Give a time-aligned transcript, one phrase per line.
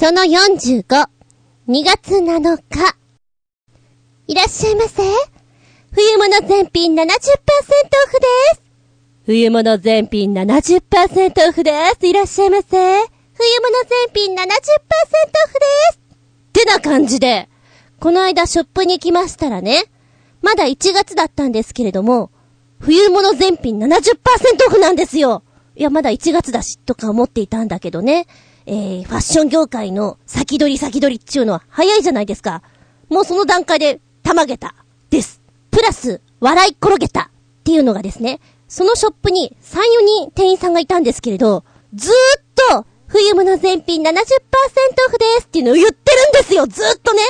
[0.00, 0.82] その45、
[1.68, 2.96] 2月7日。
[4.28, 5.02] いらっしゃいませ。
[5.92, 7.12] 冬物全品70%オフ
[8.18, 8.62] です。
[9.26, 12.06] 冬物全品70%オフです。
[12.06, 12.66] いらっしゃいませ。
[12.70, 13.04] 冬物
[14.08, 15.60] 全品70%オフで
[15.92, 15.98] す。
[15.98, 17.50] ってな感じで、
[17.98, 19.84] この間ショップに行きましたらね、
[20.40, 22.30] まだ1月だったんですけれども、
[22.78, 23.90] 冬物全品70%
[24.66, 25.42] オフなんですよ
[25.76, 28.26] いや、まだ1月だし、とか思っていたんだけどね。
[28.66, 32.62] えー、ファッション業界の先取り先取りっちゅうのは早いじゃないですか。
[33.08, 34.74] もうその段階で、たまげた。
[35.10, 35.40] です。
[35.70, 37.22] プラス、笑い転げた。
[37.22, 39.80] っていうのがですね、そのショップに3、4
[40.24, 47.20] 人店員さんがいたんですけれど、ずーっと、冬物全品70%オフですっていうのを言ってるんですよずーっとね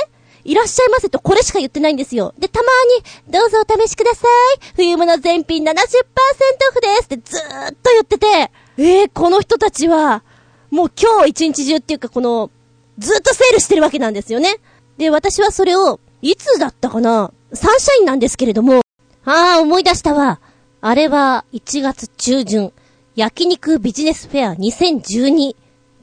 [0.43, 2.33] いらっしゃいませとこれしか言ってないんですよ。
[2.39, 2.67] で、たま
[3.27, 4.59] に、どうぞお試しください。
[4.75, 5.75] 冬物全品70%オ
[6.73, 10.23] フですってずーっと言ってて、えー、この人たちは、
[10.71, 12.49] もう今日一日中っていうかこの、
[12.97, 14.55] ずっとセールしてるわけなんですよね。
[14.97, 17.31] で、私はそれを、いつだったかな？
[17.53, 18.81] サンシャインなんですけれども、
[19.25, 20.39] あー思い出したわ。
[20.79, 22.71] あれは1月中旬、
[23.15, 25.55] 焼肉ビジネスフェア2012。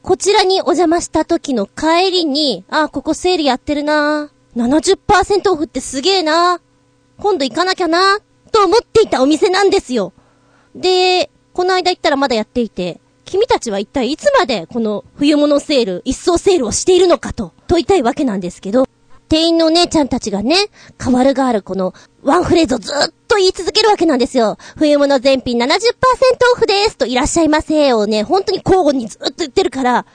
[0.03, 6.61] こちらにお邪魔した時の帰りに、あーここセールやってるな70%オフってすげえな
[7.19, 8.19] 今度行かなきゃな
[8.51, 10.13] と思っていたお店なんですよ。
[10.75, 18.89] で、この間行ったらまだやっていて、君たちは一体いつまでこの冬物セール、一層セールをしているのかと問いたいわけなんですけど、
[19.29, 20.57] 店員のお姉ちゃんたちがね、
[21.03, 24.57] 変わるがあるこのワンフレーズをずっと言い続けるわけなんですよ。
[24.77, 25.69] 冬物全品70%
[26.55, 30.07] オフですといらっしゃいませをね、本当に交互にずっと言ってるから、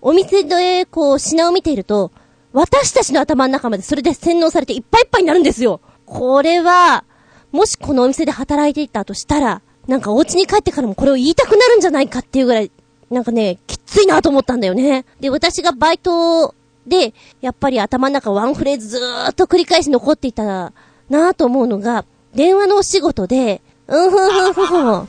[0.00, 2.12] お店でこう品を見ていると、
[2.52, 5.80] 私たちの頭の中までそれで洗脳されていっぱいいっぱいになるんですよ。
[6.06, 7.02] これは、
[7.50, 12.70] もしこのお店で働いていたとしたら、なんかお家に帰ってからもこれを言いたくなるんじゃないかっていうぐらい、
[13.10, 15.04] なんかね、きついなと思ったんだよね。
[15.18, 16.54] で、私がバイト
[16.86, 20.72] で、やっぱり頭の中ワンフレーズずーっと繰り返し残っていた
[21.08, 22.04] なぁと思うのが、
[22.36, 25.08] 電話のお仕事で、うんふんふんふんふん。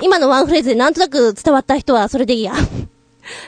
[0.00, 2.54] 今のワンフレーズでなんとなく伝わった人はそれでいいや。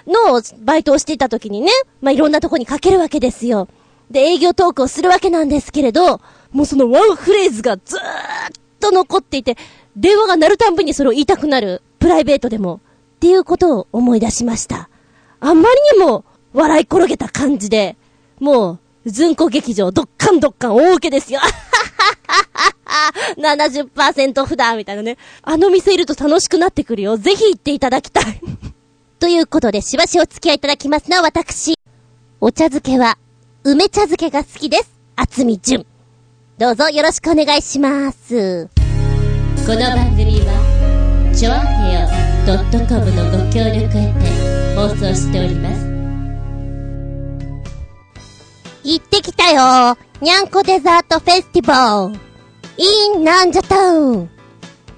[0.07, 3.67] のバイトをしていた時にね、まあ、いろんなとこにかけるわけですよ。
[4.09, 6.21] で、営業トークをするわけなんですけれど、
[6.53, 8.03] もうそのワンフレーズがずーっ
[8.79, 9.57] と残っていて、
[9.97, 12.81] 電話が鳴るたんびにそれを言いたくなる、プライベートでも、
[13.17, 14.89] っていうことを思い出しました。
[15.41, 17.97] あんまりにも、笑い転げた感じで、
[18.41, 21.41] もう、ずんこ劇場、どっかんどっかん大受けですよ。
[23.37, 25.19] 70%オフだみたいなね。
[25.43, 27.17] あの店いると楽しくなってくるよ。
[27.17, 28.41] ぜひ行っていただきたい。
[29.19, 31.75] ということで、しばしお付き合いいただきますのは私。
[32.41, 33.19] お茶漬けは、
[33.63, 34.91] 梅茶漬けが好きです。
[35.17, 35.87] 厚み純。
[36.59, 38.84] どうぞよろしくお願いします。
[39.67, 42.07] この番組は、ちょあへよ
[42.87, 45.87] .com のご協力へて放送しております。
[48.85, 52.15] 行ってきたよにゃんこデザートフェスティバル
[53.17, 54.31] in なんじゃタウン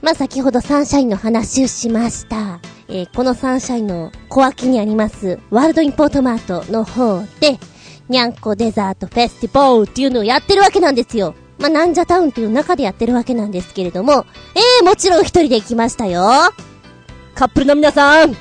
[0.02, 2.58] まあ、先ほどサンシャインの話をしました。
[2.88, 7.60] えーこのサンシャインの小脇にあります、ワールドインポートマートの方で、
[8.08, 11.36] にゃんこデザートフェスティバルっていうのをやってるわけなんですよ。
[11.58, 16.22] まあ、なんじゃタウンっていう中でやってるわけなんですけれども、えー、もちろん一人で行きましたよ。
[17.34, 18.36] カップルの皆さん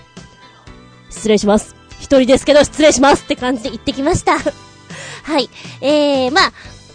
[1.09, 1.75] 失礼します。
[1.99, 4.37] 一人ですけど失礼しますって感じで行ってきました。
[5.23, 5.49] はい。
[5.81, 6.53] えー、まあ、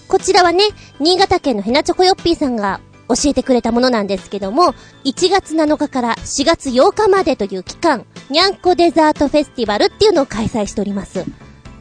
[0.09, 0.65] こちらはね、
[0.99, 11.25] 新潟県のヘナチョコヨッピーさんが教えてくれたものなんですけども、1月7日から4月8日までという期間、にゃんこデザートフェスティバルっていうのを開催しております。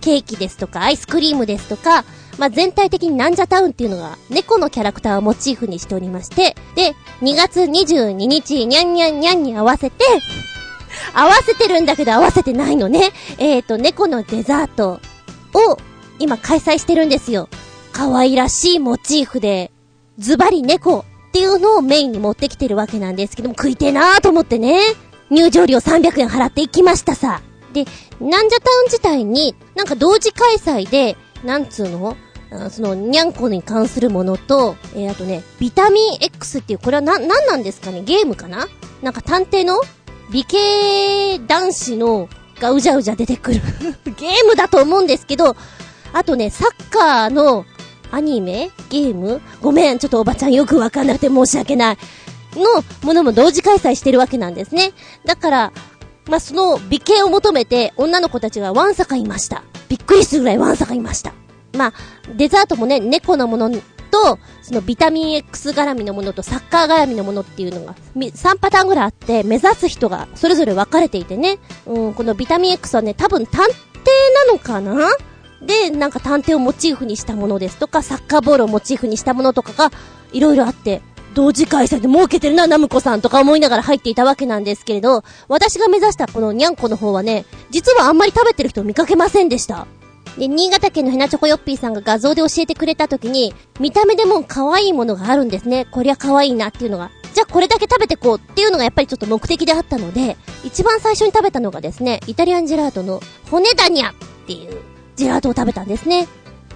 [0.01, 2.03] ケーキですとか、アイスクリームですとか、
[2.39, 10.05] まあ、全体的になんじゃタウンっていうのが、猫のキャラクターをモチーフにしておりまして、で、2月22日、にゃんにゃんにゃんに合わせて、
[11.13, 13.11] 合わせてるんだけど合わせてないのね。
[13.37, 15.01] えーと、猫のデザート
[15.53, 15.77] を
[16.17, 17.49] 今開催してるんですよ。
[17.91, 19.71] 可愛らしいモチーフで、
[20.17, 24.79] ズバリ猫っていうのをメインに持ってきてるわけなんですけども、食いてえなーと思ってね。
[25.29, 27.41] 入場料300円払って行きましたさ。
[27.73, 27.85] で、
[28.21, 32.15] なんじゃタウン自体に、なんか同時開催で、なんつうの？
[32.51, 38.01] あその、にゃんこに関するものと、えー、あとね、ビタミン X っていう、これはな、なんなんですかね？
[38.01, 38.67] ゲームかな？
[39.01, 39.79] なんか探偵の
[40.31, 42.29] 理系男子の、
[42.59, 43.61] がうじゃうじゃ出てくる
[44.17, 45.55] ゲームだと思うんですけど、
[46.11, 47.65] あとね、サッカーの
[48.11, 48.71] アニメ？
[48.89, 49.41] ゲーム？
[49.61, 51.97] ごめん、ちょっとおばちゃんよくわかんなくて申し訳ない。
[52.55, 54.91] のものも同時開催してるわけなんですね。
[55.23, 55.71] だから、
[56.27, 59.63] まあ、その美形を求めて女の子たちがワンサカいました。
[59.87, 61.33] びっくりするぐらいワンサカいました。
[61.73, 61.93] まあ、
[62.35, 71.59] デザートもね、猫のものと、そのビタミン X 絡みのものとサッカー絡みのものっていうのが、み3パターンぐらいあって、目指す人がそれぞれ分かれていてね。
[71.85, 73.69] うん、このビタミン X はね、多分探偵
[74.47, 75.09] なのかな？
[75.61, 79.91] で、なんか探偵をモチーフにしたものですとか、サッカーボールをモチーフにしたものとかが、
[80.31, 81.01] いろいろあって、
[81.35, 89.85] 同時開催で儲けてるな、ナムコさんとか思いながら入っていたわけなんですけれど、私が目指したこのニャンコの方はね、実はあんまり食べてる人を見かけませんでした。
[90.37, 95.85] で、新潟県のヘナチョコヨッピーさんが画像で教えてくれた時に、見た目でも可愛いものがあるんですね。
[95.85, 97.11] こりゃ可愛いなっていうのが。
[97.33, 104.13] じゃあこれだけ食べてこうっていうのがやっぱりちょっと目的であったので、一番最初に食べたのがですね、イタリアンジェラートの骨ダニャっ
[104.47, 104.77] ていう
[105.15, 106.27] ジェラートを食べたんですね。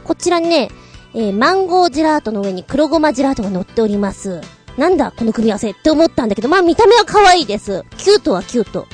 [0.04, 0.70] こちらね、
[1.14, 4.42] えー、マンゴージェラートの上に黒ごまジェラートが乗っております。
[4.78, 7.84] なんだこの組み合わせって思ったんだけど、まあ見た目は可愛いです。
[7.98, 8.88] キュートはキュート。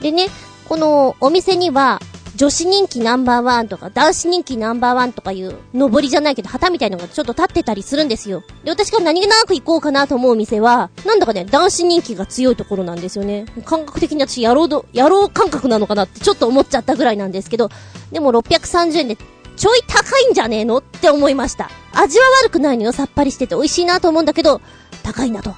[0.00, 0.28] でね、
[0.68, 2.00] このお店には、
[2.36, 8.42] 女子人気ナンバーワンとか、男子人気ナンバーワンとかいう、上りじゃないけど、旗みたいのがちょっと立ってたりするんですよ。
[8.64, 13.46] で、私が何気なく行こうかなと思う店は、なんだかね、男子人気が強いところなんですよね。
[13.64, 17.70] 感覚的に私、野郎ど、野郎感覚なのかなってちょっと思っちゃったぐらいなんですけど、
[18.10, 19.16] でも630円で、
[19.56, 21.70] ちょい高いんじゃねえのって思いました。
[21.92, 24.60] 味は悪くないのよ、さっぱりしてて美味しいなと思うんだけど、
[25.04, 25.54] 高いなと、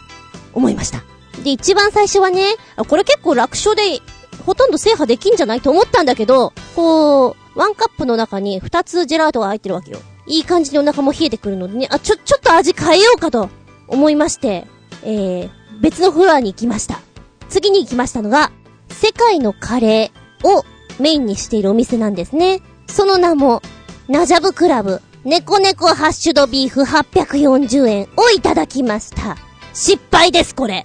[0.52, 1.02] 思いました。
[1.42, 2.56] で、一番最初はね、
[2.88, 4.00] これ結構楽勝で
[4.44, 9.98] ほとんど制覇できんじゃないと思ったんだけど、こう、ワンカップの中に二つジェラートが入ってるわけよ。
[10.26, 13.48] いい感じにお腹も冷えてくるのでね、あ、ちょ、ちょっと味変えようかと
[13.88, 14.66] 思いまして、
[15.04, 15.50] えー、
[15.80, 17.00] 別のフロアに行きました。
[17.48, 18.50] 次に行きましたのが、
[18.88, 20.64] 世界のカレーを
[20.98, 22.60] メインにしているお店なんですね。
[22.88, 23.62] その名も、
[24.08, 29.36] ナジャブクラブ、猫猫ハッシュドビーフ840円をいただきました。
[29.74, 30.84] 失敗です、これ。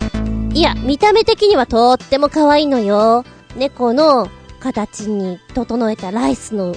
[0.54, 3.24] いや、見た目的にはとっても可愛いのよ。
[3.56, 6.76] 猫の形に整えたライスの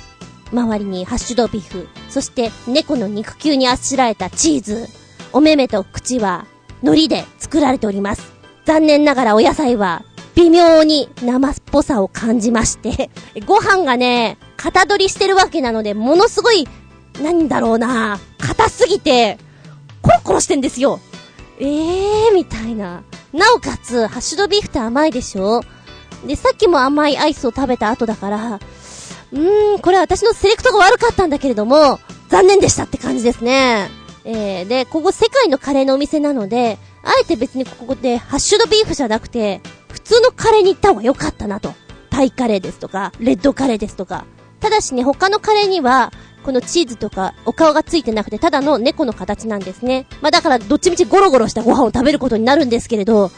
[0.52, 4.86] 周りにハッシュドビーフ、そして猫の肉球にあしらえたチーズ、
[5.32, 6.46] お目目と口は
[6.82, 8.32] 海苔で作られております。
[8.64, 10.04] 残念ながらお野菜は
[10.34, 13.10] 微妙に生っぽさを感じまして
[13.46, 16.66] ご飯がね、型取りしてるわけなので、ものすごい、
[17.22, 19.38] なんだろうな、硬すぎて、
[20.02, 21.00] コロコロしてんですよ。
[21.58, 23.02] ええー、みたいな。
[23.32, 25.62] なおかつ、ハッシュドビーフって甘いでしょ？
[26.26, 28.60] で、さっきも甘いアイスを食べた後だから、
[29.32, 31.98] うーん、これは私のセレクトが悪かったんだけれども、
[32.28, 33.90] 残念でしたって感じですね。
[34.24, 39.60] えー、で、ここ世界のカレーのお店なので、あえて別にここでハッシュドビーフじゃなくて、
[39.92, 41.74] 普通のカレーに行った方が良かったなと。
[42.10, 44.24] タイカレーですとか、レッドカレーですとか。
[44.60, 46.12] ただしね、他のカレーには、
[46.44, 50.06] このチーズとかお顔がついてなくて、ただの猫の形なんですね。
[50.20, 53.30] まあだから、どっちみちゴロゴロしたご飯を食べることになるんですけれど、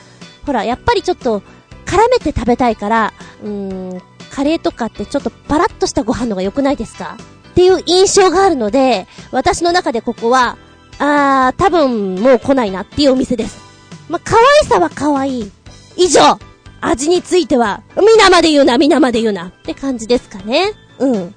[0.44, 1.43] ほら、やっぱりちょっと、
[1.87, 3.12] 絡めて食べたいから、
[3.43, 3.50] うー
[3.97, 7.17] ん、カレーとかってちょっとパラッとしたご飯のが良くないですか？
[7.50, 10.59] っていう印象があるので、私の中でここは、
[10.99, 13.59] あー、多分もう来ないなっていうお店です。
[14.09, 15.50] ま、可愛さは可愛い。
[15.97, 16.38] 以上
[16.83, 20.73] 味については、皆まで言うな、皆まで言うなって感じですかね。
[20.99, 21.35] うん。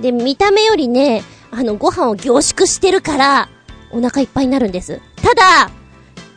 [0.00, 1.22] で、見た目よりね、
[1.52, 3.48] あの、ご飯を凝縮してるから、
[3.92, 5.00] お腹いっぱいになるんです。
[5.22, 5.70] ただ、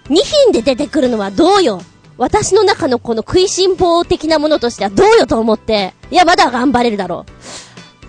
[0.10, 1.81] 2品で出てくるのはどうよ？
[2.18, 7.26] 私の中のこの食いしん坊的なものとしてはどうよと思って、いや、まだ頑張れるだろ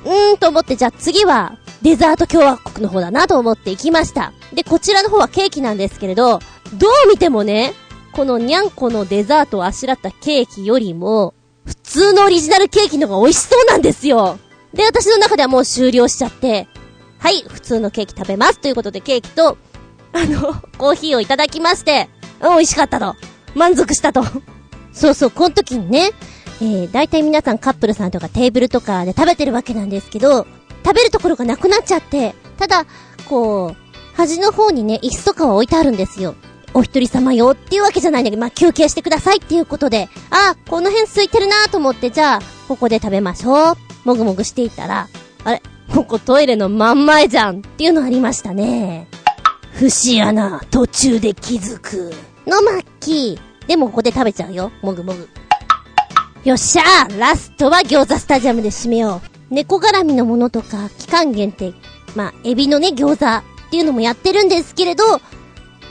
[0.05, 0.08] う。
[0.08, 4.32] うーんと思って、じゃあ次は、デザート共和国の方だなと思って行きました。
[4.53, 6.41] で、こちらの方はケーキなんですけれど、
[6.75, 7.75] どう見てもね、
[8.13, 11.34] このにゃんこのデザートをあしらったケーキよりも、
[11.65, 14.39] 普通のオリジナルケーキの方が美味しそうなんですよ。
[14.72, 16.69] で、私の中ではもう終了しちゃって、
[17.19, 19.58] はい、普通のケーキ食べますということでケーキと、
[20.13, 22.08] あの、コーヒーをいただきまして、
[22.41, 23.17] 美味しかったと。
[23.56, 24.22] 満足したと。
[24.93, 26.13] そうそう、この時にね、
[26.60, 30.46] えー、大体皆さんカップルさんとかテーブルとかで食べてるわけなんですけど、
[30.84, 32.86] 食べるところがなくなっちゃって、ただ、
[33.29, 36.34] こう、端の方にね、椅子とかは置いてあるんですよ。
[36.75, 43.77] お一人様よっていうわけじゃないんだけど、まあ、休憩してくださいっていうことで、あ、この辺空いてるなと思って、じゃあ、ここで食べましょう。
[44.05, 45.08] もぐもぐしていたら、
[45.44, 45.63] あれ
[45.94, 49.08] ここトイレの真ん前じゃんっていうのありましたね。
[49.72, 52.13] 節穴、途中で気づく。
[52.46, 53.67] のマッキー。
[53.67, 54.70] でもここで食べちゃうよ。
[54.82, 55.29] もぐもぐ。
[56.44, 59.55] よっしゃーラストは餃子スタジアムで締めよう。
[59.55, 61.74] 猫絡みのものとか、期間限定。
[62.15, 65.05] まあ、エビのね、餃子っていうのもやってるんですけれど、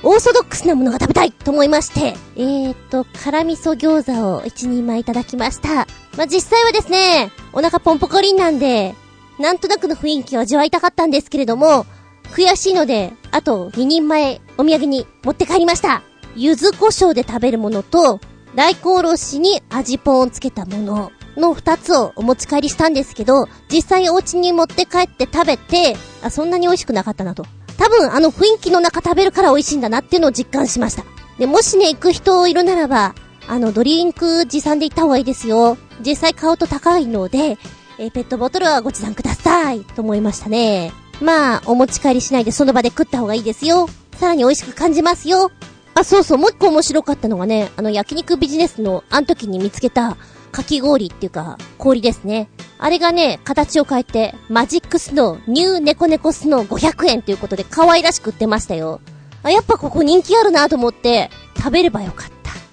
[0.03, 5.88] オーソドックスなものが食べたいと思いまして、えーと、辛味噌餃子を一人前いただきました。
[6.15, 8.95] まあ、実際はですね、お腹ポンポコリンなんで、
[9.39, 11.85] なんとなくの雰囲気を味わいたかったんですけれども、
[12.31, 16.01] 悔しいので、あと2人前お土産に持って帰りました。
[16.35, 18.19] 柚子胡椒で食べるものと、
[18.55, 27.45] 大根おろしに味ポンをつけたものの二つをお持ち帰りしたんですけど、実際お家に持って帰って食べて、あ、そんなに美味しくなかったなと。
[27.77, 31.03] 多分あの雰囲気の中食べるから美味しいんだなっていうのを実感しました。
[31.37, 33.15] で、もしね、行く人いるならば、
[33.47, 35.77] あの、ドリンク持参で行った方がいいですよ。
[36.05, 37.57] 実際買うと高いので、
[37.97, 39.81] えー、ペットボトルはご持参ください。
[39.81, 40.91] と思いましたね。
[41.21, 43.87] まあ、お持ち帰りしないでその場で食った方がいいですよ。
[44.17, 45.51] さらに美味しく感じますよ。
[45.95, 50.17] あ、そうそう、もう一個面白かったのがね、あの焼肉ビジネスのあの時に見つけた、
[50.51, 52.49] かき氷っていうか、氷ですね。
[52.77, 59.01] あれがね、形を変えて、マジックスノー、ニューネコネコスノー500円ということで可愛らしく売ってましたよ。
[59.43, 62.29] あ、やっぱここ人気あるなと思って、食べればよかっ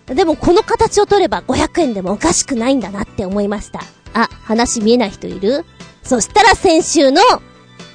[0.06, 0.14] た。
[0.14, 3.82] でもこの形を取れば500円でもおかしくないんだなって思いました。
[4.14, 5.64] あ、話見えない人いる？
[6.02, 7.22] そしたら先週の、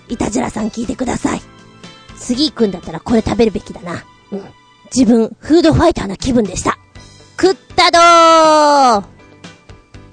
[0.07, 1.41] いたじらさん聞いてください。
[2.17, 4.05] 次行くんだったらこれ食べるべきだな。
[4.31, 4.43] うん。
[4.96, 6.77] 自分、フードファイターな気分でした。
[7.39, 9.17] 食ったどー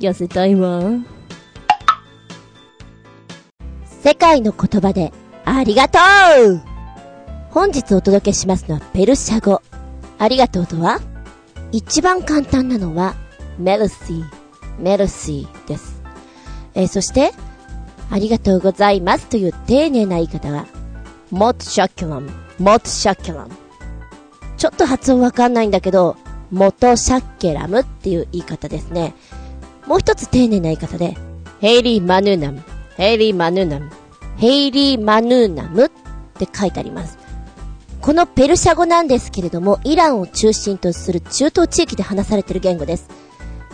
[0.01, 0.83] 痩せたいわ。
[4.03, 5.13] 世界の言葉で、
[5.45, 5.99] ありがと
[6.47, 6.61] う
[7.51, 9.63] 本日お届けしますのはペルシャ語。
[10.19, 11.01] ありがとうとは
[11.73, 13.15] 一番簡単なのは、
[13.59, 14.25] メルシー、
[14.79, 16.03] メルシーです。
[16.75, 17.33] えー、そして、
[18.11, 20.67] ありがとうございますという丁寧な言い方は、
[21.31, 23.64] モットシャキュラム、モットシャキュラム。
[24.57, 26.17] ちょっと発音わかんないんだけど、
[26.51, 29.15] モトシャッケラムっていう言い方ですね。
[29.87, 31.17] もう一つ丁寧な言い方で、
[31.61, 32.63] ヘイリー・マヌーナム、
[32.97, 33.91] ヘイリー・マヌーナム、
[34.37, 35.91] ヘイリー・マヌーナムっ
[36.39, 37.19] て書いてあります。
[38.01, 43.09] このペルシャ語なんですけれども、イランを中心とする中東地域で話されている言語です。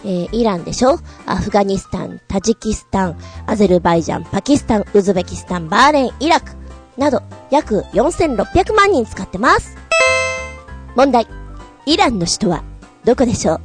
[0.05, 0.99] えー、イランでしょ？
[1.27, 6.53] アフガニスタン、タジキスタン、アゼルバイジャン、パキスタン、ウズベキスタン、バーレン、イラク、
[6.97, 9.77] など、約4600万人使ってます。
[10.97, 11.27] 問題。
[11.87, 12.63] イランの首都は、
[13.05, 13.61] どこでしょう？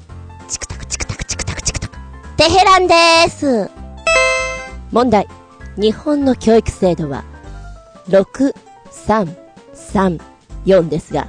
[0.47, 1.97] チクタクチクタクチクタクチクタク。
[2.37, 3.69] テヘランでーす。
[4.91, 5.27] 問題。
[5.77, 7.25] 日本の教育制度は、
[8.07, 8.53] 6、
[9.07, 9.35] 3、
[9.73, 10.21] 3、
[10.65, 11.27] 4ですが、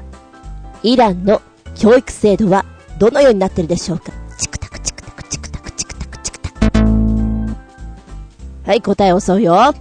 [0.82, 1.42] イランの
[1.74, 2.64] 教育制度は
[2.98, 4.12] どのようになってるでしょうか？
[4.38, 6.78] チクタクチクタクチクタクチクタクチクタク。
[8.64, 9.74] はい、答え遅いよ。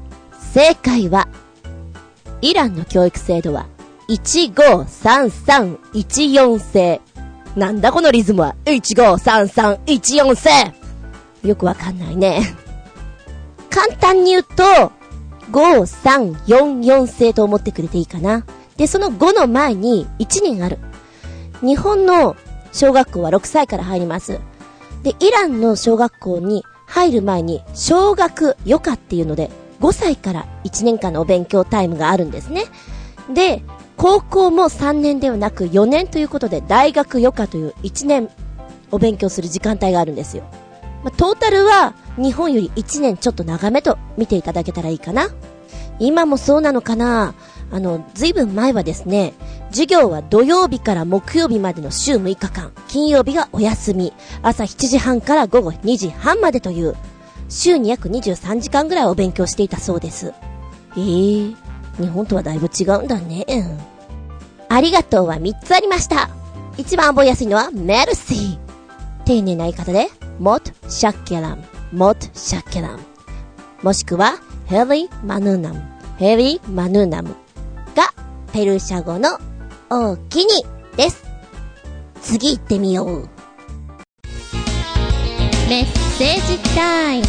[0.54, 1.28] 正解は、
[2.42, 3.68] イランの教育制度は
[4.08, 7.02] 153314制。
[7.56, 10.50] なんだこのリズムは !153314 制
[11.48, 12.42] よくわかんないね。
[13.70, 14.92] 簡単に言うと、
[15.52, 18.46] 5344制と思ってくれていいかな。
[18.78, 20.80] で、その5の前に1年ある。
[21.62, 22.36] 日本の
[22.74, 24.40] 小学校は6歳から入ります。
[25.04, 32.66] で、イランの小学校に入る前に、小学余暇っていうので、5歳から1年間のお勉強タイムがあるんですね。
[33.34, 33.64] で、
[33.98, 38.30] 高校も3年ではなく4年ということで大学余暇という1年
[38.92, 40.44] お勉強する時間帯があるんですよ。
[41.04, 45.30] まあ、トータルは日本より1年ちょっと長めと見ていただけたらいいかな。
[46.00, 47.36] 今もそうなのかな
[47.72, 49.34] あの、ずいぶん前はですね、
[49.70, 56.96] 授業は土曜日から木曜日までの週6日間、金曜日がお休み、朝7時半から午後2時半までという、
[57.50, 60.34] 週に約23時間ぐらいお勉強していたそうです。
[60.98, 61.56] ええー、
[61.98, 63.46] 日本とはだいぶ違うんだね。
[64.70, 66.30] ありがとうは3つありました。
[66.78, 68.58] 一番覚えやすいのは、メルシー。
[69.26, 70.10] 丁寧な言い方で、
[70.40, 73.00] モトシャッケラム、モトシャッケラム。
[73.82, 74.36] もしくは、
[74.66, 75.82] ヘリーマヌーナム、
[76.18, 77.30] ヘリーマヌーナム
[77.96, 78.14] が、
[78.52, 79.40] ペルシャ語の、
[79.90, 80.66] おきに、
[80.98, 81.24] です。
[82.22, 83.30] 次行ってみよう。
[85.70, 85.86] メッ
[86.18, 87.26] セージタイム。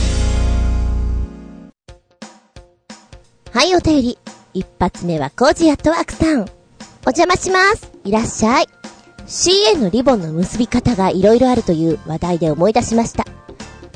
[3.52, 4.18] はい、お便り。
[4.56, 6.40] 一発目はコージアットワークさん。
[6.40, 7.92] お邪魔します。
[8.04, 8.66] いらっしゃい。
[9.26, 13.26] CA のリボンの結び方が色々あるという話題で思い出しました。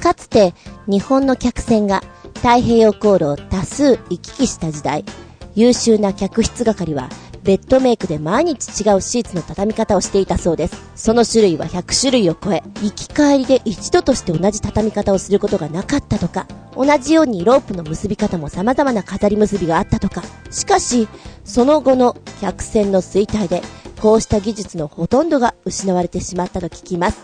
[0.02, 0.52] かつて
[0.86, 2.02] 日本の客船が
[2.34, 5.06] 太平洋航路を多数行き来した時代、
[5.54, 7.08] 優秀な客室係は
[7.42, 10.76] ベッドメイクで毎日違うシーツの畳み方をしていたそうです。
[10.94, 20.22] その種類は100種類を超え、行き帰りで一度として同じ畳み方をすることがなかったとか、同じようにロープの結び方も様々な飾り結びがあったとか。
[20.50, 21.08] しかし、
[21.44, 23.62] その後の客船の衰退で、
[24.00, 27.18] こうした技術のほとんどが失われてしまったと聞きます。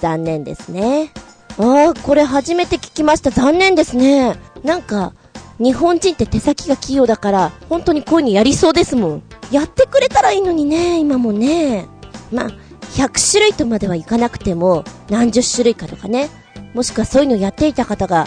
[0.00, 1.12] 残念ですね。
[1.58, 3.30] ああ、これ初めて聞きました。
[3.30, 4.36] 残念ですね。
[4.62, 5.14] なんか、
[5.58, 9.22] 日本人って手先が器用だから、本当にこういうのやりそうですもん。
[9.50, 11.86] やってくれたらいいのにね、今もね。
[12.30, 12.50] まあ、
[12.94, 16.30] 100種類とまではいかなくても、何十種類かとかね。
[16.74, 18.26] もしくはそういうのやっていた方が、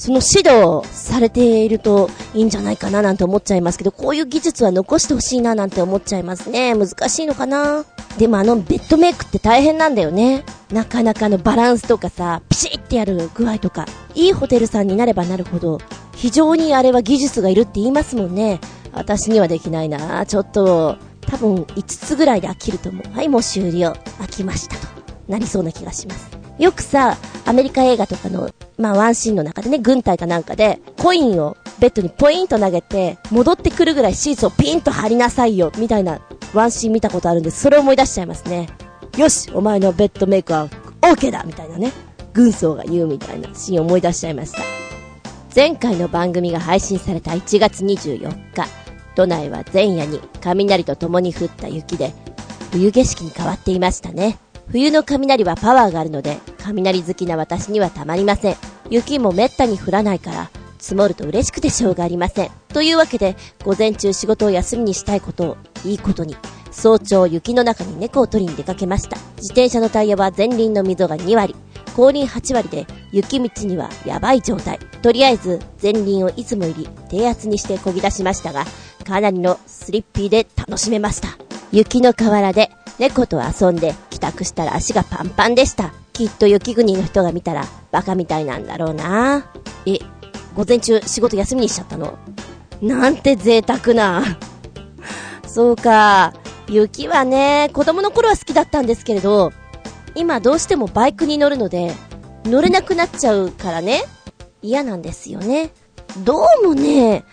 [0.00, 6.74] その指導されているといいんじゃないかななんて思っちゃいますけど、こういう技術は残してほしいななんて思っちゃいますね。
[6.74, 7.84] 難しいのかな？
[8.16, 10.42] でもあのベッドメイクって大変なんだよね。
[10.72, 13.84] なかなかのバランスとかさ、ピシッってやる具合とか。
[14.14, 15.78] いいホテルさんになればなるほど、
[16.16, 18.58] 非常にあれは技術がいるって言いますもんね。
[18.94, 23.14] 私にはできないなちょっと、多分5つぐらいで飽きると思う。
[23.14, 23.92] はい、もう終了。
[24.18, 24.88] 飽きましたと。
[25.28, 26.39] なりそうな気がします。
[26.60, 36.20] よくさ、アメリカ映画とかの、まあワンシーンの中でね、軍隊かなんかで、コインをベッドにポインと投げて、戻ってくるぐらいシーツをピンと張りなさいよ、みたいな
[36.52, 38.68] ワンシーン見たことあるんです、それを思い出しちゃいますね。
[39.16, 40.68] よしお前のベッドメイクは
[41.00, 41.92] OK だみたいなね。
[42.34, 44.60] 軍曹が言うみたいなシーンを思い出しちゃいました。
[45.56, 48.68] 前回の番組が配信された1月24日、
[49.14, 52.12] 都内は前夜に雷と共に降った雪で、
[52.70, 54.38] 冬景色に変わっていましたね。
[54.72, 58.56] 冬の雷はパワーがあるので、雷好きな私にはたまりません。
[58.90, 62.50] 雪もめったに降らないから、積もると嬉しくてしょうがありません。
[62.68, 66.36] というわけで、午前中仕事を休みにしたいことを、いいことに、
[66.70, 69.16] 早朝雪の中に猫を取りに出かけました。
[69.36, 71.56] 自転車のタイヤは前輪の溝が2割、
[71.96, 74.78] 後輪8割で雪道にはやばい状態。
[75.02, 78.64] とりあえず前輪をいつもより低圧にして漕ぎ出しましたが、
[79.04, 81.36] かなりのスリッピーで楽しめました。
[81.72, 85.94] 雪の河原で猫と遊んで帰宅したら足がパンパンでした。
[86.12, 89.50] きっと雪国の人が見たらバカみたいなんだろうな。
[89.86, 89.98] え、
[90.54, 92.18] 午前中仕事休みにしちゃったの？
[92.82, 94.22] なんて贅沢な。
[95.48, 96.34] そうか。
[96.68, 99.50] 雪はね、子供の頃は好きだったんですけれど、
[100.14, 101.94] 今どうしてもバイクに乗るので、
[102.44, 104.04] 乗れなくなっちゃうからね、
[104.60, 105.70] 嫌なんですよね。
[106.18, 107.24] どうもね、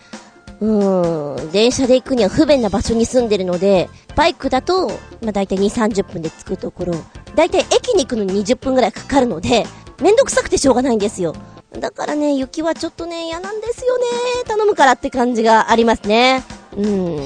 [0.60, 4.88] うん、電車で行くには不便な場所に住んでるので、バイクだと、
[5.22, 6.94] まあ、大体2、30分で着くところ、
[7.36, 9.64] 大体駅に行くのに20分くらいかかるので、
[10.02, 11.34] めんどくさくてしょうがないんですよ。
[11.72, 14.04] だからね、雪はちょっとね、嫌なんですよね。
[14.46, 16.42] 頼むからって感じがありますね。
[16.76, 17.20] うん。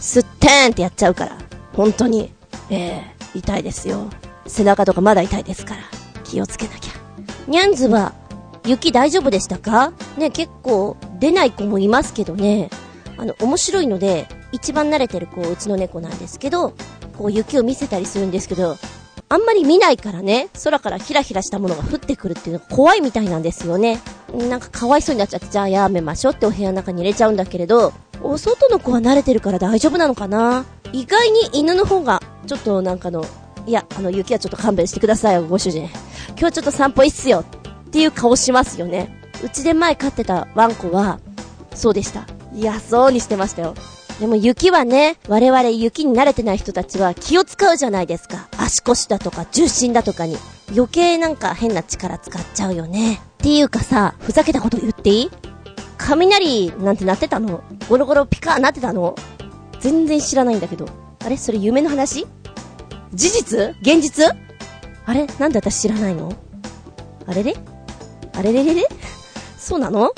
[0.00, 1.38] すってーんってやっちゃうから。
[1.74, 2.32] 本当に。
[2.70, 4.08] ええー、痛いですよ。
[4.46, 5.82] 背中とかまだ痛いですから。
[6.24, 6.92] 気をつけなきゃ。
[7.46, 8.12] ニャンズは、
[8.64, 9.92] 雪大丈夫でしたか？
[10.16, 12.70] ね、結構出ない子もいますけどね。
[13.16, 16.74] あの、面白いので、一番慣れてる子、うちの猫なんですけど、
[17.16, 18.76] こう雪を見せたりするんですけど、
[19.30, 24.00] あんまり見ないからね、空からヒラヒラしたものが降ってくるっていうのが怖いみたいなんですよね。
[24.32, 27.92] なんかかわいそうになっちゃって、じゃあやめましょうってお部屋の中に入れちゃうんだけれど、
[28.22, 30.64] お外の子は慣れてるから大丈夫なのかな？
[30.92, 33.24] 意外に犬の方が、ちょっとなんかの、
[33.66, 35.90] いや、あの、雪はちょっと勘弁してくださいよ、ご主人。
[36.38, 37.44] 今日ちょっと散歩いいっすよ。
[37.88, 39.08] っていう顔しますよね。
[39.42, 41.18] うちで前飼ってたワンコは、
[41.74, 42.26] そうでした。
[42.54, 43.74] 嫌そうにしてましたよ。
[44.20, 48.48] でも雪はね、我々雪に慣れてない人たちは気を使うじゃないですか。
[48.58, 50.36] 足腰だとか重心だとかに。
[50.74, 53.14] 余計なんか変な力使っちゃうよね。
[53.14, 55.30] っていうかさ、ふざけたこと言っていい？
[55.96, 57.62] 雷なんて鳴ってたの？
[57.88, 59.14] ゴロゴロピカーなってたの？
[59.80, 60.86] 全然知らないんだけど。
[61.24, 61.36] あれ？
[61.36, 62.26] それ夢の話？
[63.14, 63.74] 事実？
[63.82, 64.34] 現実？
[65.06, 65.26] あれ？
[65.38, 66.32] なんで私知らないの？
[67.26, 67.54] あれれ
[68.38, 68.88] あれれれれ？
[69.58, 70.12] そうなの？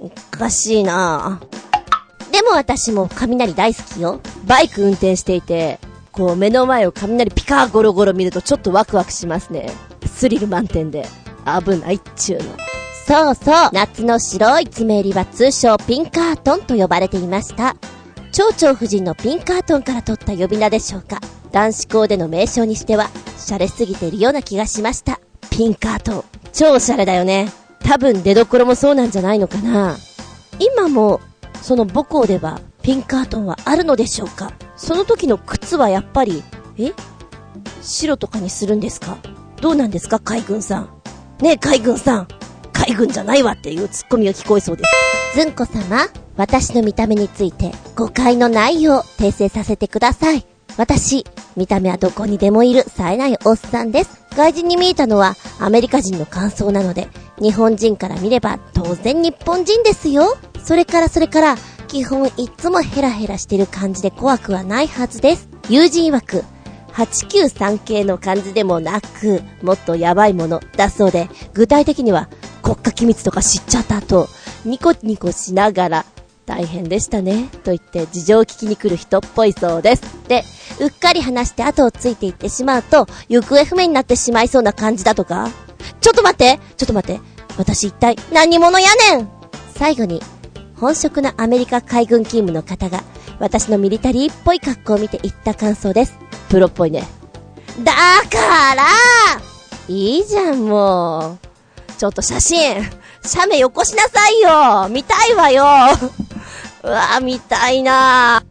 [0.00, 2.32] おかしいなぁ。
[2.32, 4.20] でも私も雷大好きよ。
[4.46, 5.78] バイク運転していて、
[6.10, 9.70] こう目の前を雷ピカーゴロゴロ見るとちょっとワクワクしますね。
[10.06, 11.06] スリル満点で。
[11.46, 12.44] 危ないっちゅうの。
[13.06, 17.76] そうそう、夏の白い爪入りは通称ピンカートンと呼ばれていました。
[18.30, 21.18] 蝶々夫人のピンカートンから取った呼び名でしょうか。
[21.50, 23.06] 男子校での名称にしては、
[23.36, 25.18] 洒落すぎているような気がしました。
[25.50, 26.24] ピンカートン。
[26.52, 27.50] 超洒落だよね。
[27.84, 29.96] 多分出所もそうなんじゃないのかな。
[30.58, 31.20] 今も
[31.62, 36.42] その母校ではピンカートンはあるのでしょうかその時の靴はやっぱり、
[36.78, 36.92] え？
[37.82, 39.18] 白とかにするんですか？
[39.60, 40.18] どうなんですか？
[40.20, 40.90] 海軍さん。
[41.40, 42.28] ねえ海軍さん。
[42.72, 44.84] 海軍じゃないわっていうツッコミが聞こえそうで
[45.34, 45.38] す。
[45.38, 50.46] ずんこ様、私の見た目について誤解のないよう訂正させてください。
[50.76, 54.20] 私、見た目はどこにでもいる冴えないおっさんです。
[54.36, 57.08] 外人に見えたのはアメリカ人の感想なので、
[57.40, 60.36] 日本人から見れば当然日本人ですよ。
[60.62, 61.56] それからそれから、
[61.88, 65.48] 基本いつもヘラヘラしてる感じで怖くはないはずです。
[65.68, 66.44] 友人曰く、
[66.92, 72.28] 893系の感じでもなく、もっとやばいものだそうで、具体的には
[72.62, 74.28] 国家機密とか知っちゃったと、
[74.64, 76.04] ニコニコしながら、
[76.50, 80.02] 大変でしたね、と言って事情を聞きに来る人っぽいそうです。
[80.26, 80.42] で、
[80.80, 85.48] うっかり話して後をついていってしまうと、行方不明になってしまいそうな感じだとか？
[86.00, 87.20] ちょっと待ってちょっと待って
[87.56, 89.28] 私一体何者やねん？
[89.76, 90.20] 最後に、
[90.74, 93.04] 本職のアメリカ海軍勤務の方が、
[93.38, 96.18] 私のミリタリーっぽい格好を見て言った感想です。
[96.48, 97.04] プロっぽいね。
[97.84, 97.92] だ
[98.28, 98.86] から
[99.86, 101.46] いいじゃん、もう。
[101.96, 102.82] ちょっと写真、
[103.22, 105.64] 写メよこしなさいよ見たいわよ
[106.82, 108.42] うわ見たいな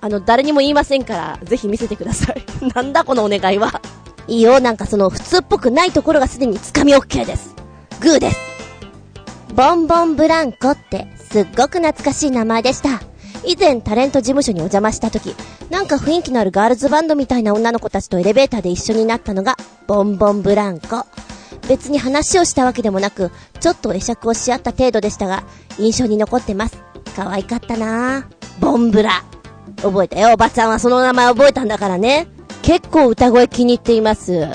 [0.00, 2.44] あの、誰にも言いませんから、ぜひ見せてください。
[2.74, 3.80] なんだこのお願いは。
[4.26, 7.54] いいよ、なんかその普通っぽくないところがすでにつかみ OK です。
[8.00, 8.38] グーです。
[9.54, 13.00] ボンボンブランコってすっごく懐かしい名前でした。
[13.44, 15.34] 以前タレント事務所にお邪魔した時、
[15.70, 21.06] なんか雰囲気のあるガールズバンドみたいな女の子たちとエレベーターで一緒になったのが、ボンボンブランコ。
[21.68, 25.44] 別に話をしたわけでもなく、ちょっと会釈をし合った程度でしたが、
[25.78, 26.87] 印象に残ってます。
[27.18, 28.28] 可愛かったな。
[28.60, 29.24] ボンブラ。
[29.82, 30.34] 覚えたよ。
[30.34, 32.28] おばちゃんはその名前覚えたんだからね。
[32.62, 34.46] 結構歌声気に入っています。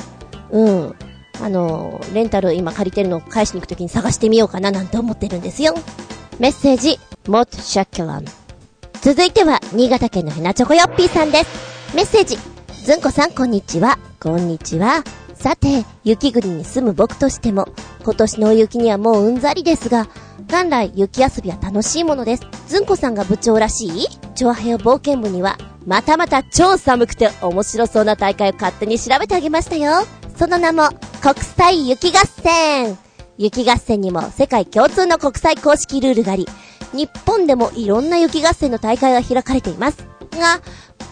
[0.49, 0.95] うん。
[1.41, 5.73] あの、レンタル今借りてるのを返しに行くときに探してみようかななんて思ってるんですよ。
[6.39, 8.26] メッセージ、モットシャキュラン。
[9.02, 11.93] 続いては、新潟県のヘナチョコヨッピーさんです。
[11.93, 12.38] メッセージ、
[12.86, 13.99] ずんこさんこんにちは。
[14.21, 15.04] こんにちは。
[15.36, 17.67] さて、雪国に住む僕としても、
[18.06, 20.08] 今年の雪にはもううんざりですが、
[20.53, 22.43] 元来雪遊びは楽しいものです。
[22.67, 24.07] ずんこさんが部長らしい？
[24.35, 30.05] チョアヘオ冒険部には、またまた超寒くて面白そうな大会を勝手に調べてあげましたよ。
[30.37, 30.89] その名も、
[31.23, 32.99] 国際雪合戦
[33.39, 36.47] 雪合戦にも世界共通の国際公式ルールがあり、
[36.93, 40.05] 日本でもいろんな雪合戦の大会が開かれています。
[40.33, 40.61] が、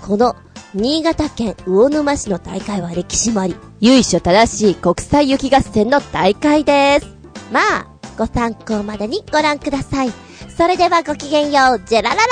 [0.06, 0.36] この
[0.75, 7.08] 新潟県魚沼市の大会は歴史もあり、由緒正しい国際雪合戦の大会です。
[7.51, 7.90] まあ、
[8.21, 10.12] ご参考までにご覧ください。
[10.55, 12.27] それではごきげんよう、ジェララララ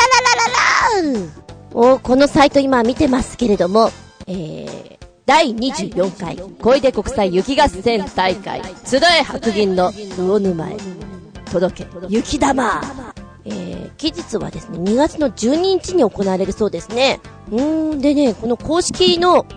[1.01, 1.29] ラララ
[1.73, 3.89] おこのサイト今見てますけれども、
[4.27, 10.77] えー、第24回小出国際雪合戦大会、津え白銀の魚沼へ、
[11.51, 12.83] 届け、雪玉
[13.45, 17.19] えー、期日はですね、2月の12日に行われるそうですね。
[17.51, 19.47] うーん、でね、この公式の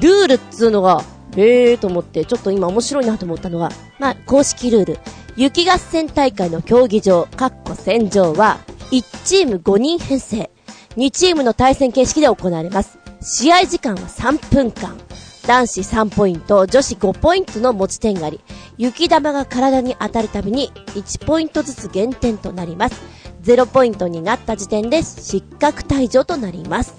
[0.00, 1.02] ルールっつうのが、
[1.36, 4.98] へーと思って、ちょっと今面白いなと思ったのが、まあ、公式ルール。
[5.36, 8.58] 雪合戦大会の競技場、かっこ戦場は、
[8.90, 10.50] 1チーム5人編成、
[10.96, 12.98] 2チームの対戦形式で行われます。
[13.22, 14.96] 試合時間は3分間。
[15.46, 18.40] 男子3ポイント、女子5ポイントの持ち点があり、
[18.76, 23.02] 雪玉が体に当たるたびに1ポイントずつ減点となります。
[23.42, 26.94] 0ポイントになった時点で失格退場となります。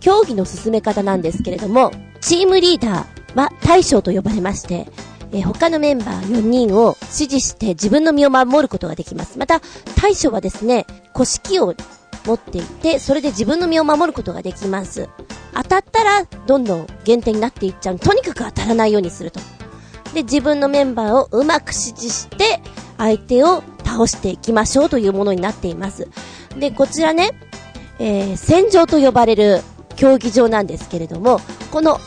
[0.00, 4.86] 競技の進め方なんですけれども、チームリーダーは大将と呼ばれまして、
[5.32, 9.38] え他のメンバー4人を指示して自分の身を守ることができます。
[9.38, 9.60] また、
[10.00, 11.74] 大将はですね、古式を
[12.24, 15.08] 持っていて、それで自分の身を守ることができます。
[15.54, 17.98] 当たったら、どんどん減点になっていっちゃう。
[17.98, 19.40] とにかく当たらないようにすると。
[20.14, 22.60] で、自分のメンバーをうまく指示して、
[22.98, 26.08] 相手を倒していきましょうというものになっています。
[26.58, 27.30] で、こちらね、
[27.98, 29.60] えー、戦場と呼ばれる
[29.96, 31.98] 競技場なんですけれども、この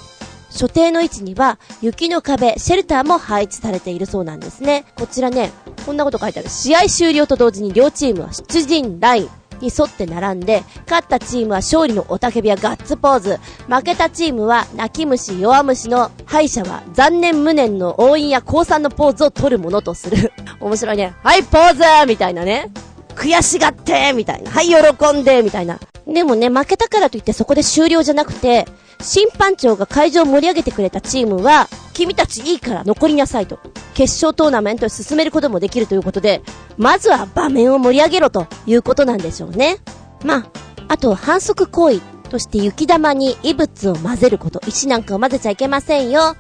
[0.50, 4.86] 所定の位置には雪の壁、シェルターも配置されているそうなんですね。
[4.96, 5.52] こちらね、
[5.86, 6.50] こんなこと書いてある。
[6.50, 9.30] 試合終了と同時に両チームは出陣ライン、
[9.62, 20.32] に沿って並んで、勝ったチームは勝利の雄たけびやガッツポーズ、負けたチームは泣き虫、弱虫の敗者は残念無念の応援や降参のポーズを取るものとする。
[20.60, 21.14] 面白いね。
[21.24, 22.72] はい、ポーズみたいなね。
[23.16, 24.52] 悔しがってみたいな。
[24.52, 25.80] はい、喜んでみたいな。
[26.08, 28.66] でもね、負けたからといってそこで終了じゃなくて、
[29.02, 33.60] 審判長が会場を盛り上げてくれたチームは、君たちいいから残りなさいと。
[33.94, 36.42] 決勝トーナメントに進めることもできるということで、
[36.78, 39.78] まずは場面を盛り上げろということなんでしょうね。
[40.24, 40.46] まあ、
[40.88, 44.62] あと反則行為として雪玉に異物を混ぜること。
[44.68, 46.36] 石なんかを混ぜちゃいけませんよ。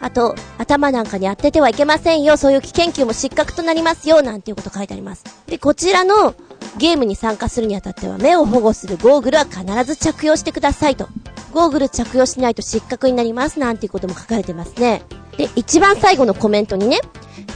[0.00, 2.36] あと、頭なんかに当ててはいけませんよ。
[2.36, 4.20] そういう危険球も失格となりますよ。
[4.20, 5.24] なんていうこと書いてあります。
[5.46, 6.34] で、こちらの
[6.78, 11.08] ゲームに参加するにあたっては目を保護するゴーグルは必ず着用してくださいと。
[11.52, 15.02] ゴーグル着用しないと失格になりますなんていうことも書かれてますね。
[15.36, 16.98] で、一番最後のコメントにね、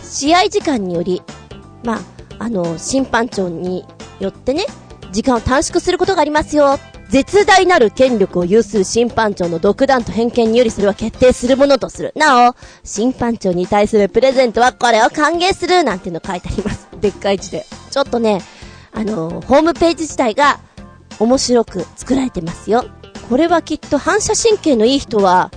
[0.02, 1.22] 試合時間により、
[1.82, 2.00] まあ、
[2.38, 3.84] あの、審判長に
[4.20, 4.66] よってね、
[5.12, 6.78] 時間を短縮することがありますよ。
[7.08, 12.12] 絶大なる権力を有する審判長の独断と偏見によりそれは決定するものとする。
[12.16, 16.88] なお、審判長に対するプレゼントはこれを歓迎するなんていうの書いてあります。
[17.00, 17.64] でっかい字で。
[17.90, 18.42] ちょっとね、
[18.96, 20.58] あの、ホームページ自体が
[21.20, 22.86] 面白く作られてますよ。
[23.28, 25.50] これはきっと反射神経のいい人は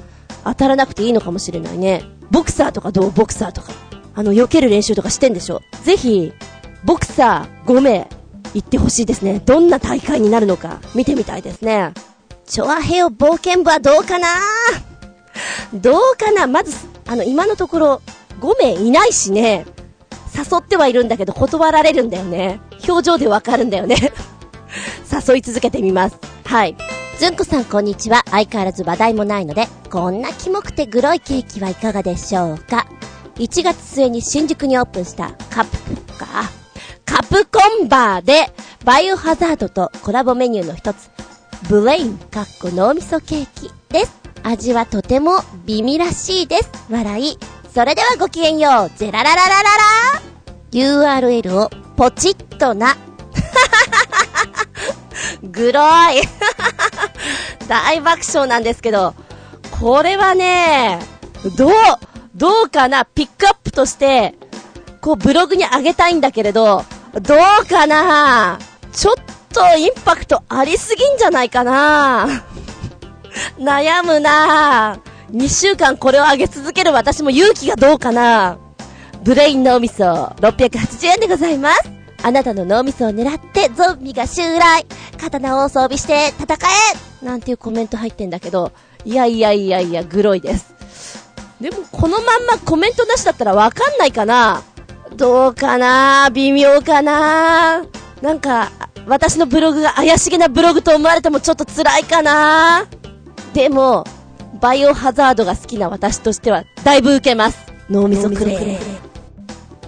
[0.43, 2.03] 当たらなくていいのかもしれないね。
[2.31, 3.71] ボクサーとかどうボクサーとか。
[4.13, 5.61] あの、避ける練習とかしてんでしょ。
[5.83, 6.33] ぜひ、
[6.83, 8.09] ボクサー5名
[8.53, 9.41] 行ってほしいですね。
[9.45, 11.93] どんな大会になるのか見てみたいですね。
[12.45, 14.27] チョアヘオ冒険部はどうかな？
[15.73, 16.47] どうかな？
[16.47, 16.75] まず、
[17.07, 18.01] あの、今のところ
[18.41, 19.65] 5名いないしね。
[20.35, 22.59] 誘ってはいるんだけど断られるんだよね。
[22.87, 23.95] 表情でわかるんだよね
[25.27, 26.17] 誘い続けてみます。
[26.45, 26.75] はい。
[27.17, 28.23] ずんこさんこんにちは。
[28.29, 32.87] 相変わらず話題もないので、こんなキモくてグロいケーキはいかがでしょうか
[33.35, 35.77] ?1 月末に新宿にオープンしたカプ
[36.17, 36.49] か、
[37.05, 38.51] カプコンバーで、
[38.85, 41.09] バイオハザードとコラボメニューの一つ、
[41.67, 44.13] ブレインかっこ脳みそケーキです。
[44.43, 46.69] 味はとても美味らしいです。
[46.89, 47.37] 笑い。
[47.73, 48.91] それではごきげんよう。
[48.97, 50.21] ジェララララララ
[50.71, 52.95] !URL をポチッとな。
[55.43, 56.21] グロい
[57.67, 59.13] 大爆笑なんですけど、
[59.79, 60.99] これはね、
[61.57, 61.71] どう、
[62.35, 63.05] どうかな？
[63.05, 64.33] ピックアップとして、
[65.01, 68.57] こうブログに上げたいんだけれど、どうかな？
[68.91, 69.15] ちょっ
[69.53, 72.27] とインパクトありすぎんじゃないかな？
[73.59, 74.97] 悩むな
[75.31, 78.57] 2週間これを上げ続ける私も勇気がどうかな。
[79.23, 80.03] ブレイン脳みそ
[80.37, 81.91] 680円でございます。
[82.23, 84.85] あなたの脳みそを狙ってゾンビが襲来。
[85.17, 86.57] 刀を装備して戦
[87.21, 87.25] え。
[87.25, 88.71] なんていうコメント入ってんだけど、
[89.05, 90.73] いやいやいやいや、グロいです。
[91.61, 94.63] でも、このまんまコメントなしだったらわかんないかな。
[95.15, 96.29] どうかな？
[96.33, 97.83] 微妙かな？
[98.21, 98.71] なんか、
[99.05, 102.87] 私のブログが怪しげなブログと思われてもちょっと辛いかな？
[103.53, 104.05] でも、
[104.61, 107.59] バイオハザードが好きな私としては、だいぶ受けます。
[107.89, 108.79] 脳みそくれ。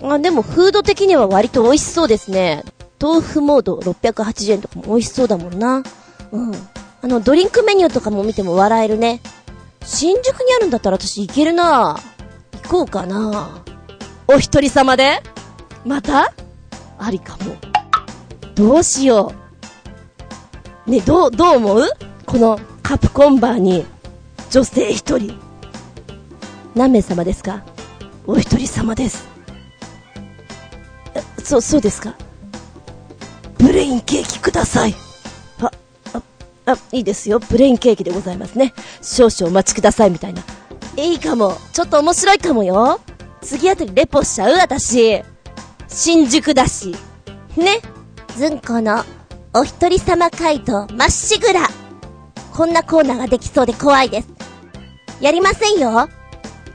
[0.03, 2.63] あ、でも、フード的には割と美味しそうですね。
[2.99, 5.83] 豆腐モード680円とかも美味しそうだもんな。
[6.31, 6.51] うん。
[7.01, 9.21] あの、ドリンクメニューとかも見ても笑えるね。
[9.83, 11.99] 新宿にあるんだったら私行けるな
[12.63, 13.63] 行こうかな
[14.27, 15.23] お一人様で？
[15.83, 16.31] また？
[16.99, 17.55] ありかも。
[18.53, 19.33] どうしよ
[20.87, 20.91] う。
[20.91, 21.89] ね、どう、どう思う？
[22.27, 23.85] このカプコンバーに
[24.51, 25.39] 女性一人。
[26.75, 27.63] 何名様ですか？
[28.27, 29.25] お一人様です。
[31.43, 32.15] そ、そうですか？
[33.57, 34.95] プレインケーキください。
[35.61, 35.71] あ、
[36.13, 36.21] あ、
[36.65, 37.39] あ、いいですよ。
[37.39, 38.73] プレインケーキでございますね。
[39.01, 40.43] 少々お待ちくださいみたいな。
[40.97, 41.57] いいかも。
[41.71, 42.99] ちょっと面白いかもよ。
[43.41, 44.57] 次あたりレポしちゃう？
[44.57, 45.23] 私。
[45.87, 46.93] 新宿だし。
[47.55, 47.81] ね。
[48.35, 49.03] ずんこの、
[49.53, 51.61] お一人様回答まっしぐら。
[52.61, 54.27] こんなコーナーができそうで怖いです。
[55.19, 56.07] やりませんよ。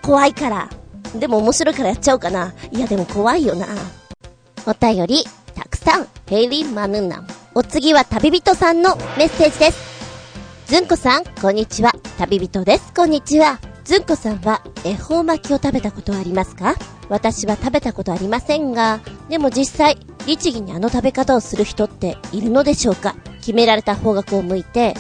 [0.03, 0.69] 怖いから。
[1.15, 2.55] でも面白いからやっちゃおうかな。
[2.73, 3.69] いやでも怖いよな。
[4.67, 5.23] お便り、
[5.55, 7.27] たくさん、ヘイリーマヌンナン。
[7.55, 10.67] お次は旅人さんのメッセージです。
[10.67, 11.95] ずんこさん、こんにちは。
[12.19, 12.93] 旅人です。
[12.93, 13.61] こんにちは。
[13.85, 16.75] ずんこさんは恵方巻きを食べたことはありますか？
[17.09, 23.15] 私は食べたことありませんが、でも実際、律儀にあの食べ方をする人っているのでしょうか？
[23.39, 24.95] 決められた方角を向いて、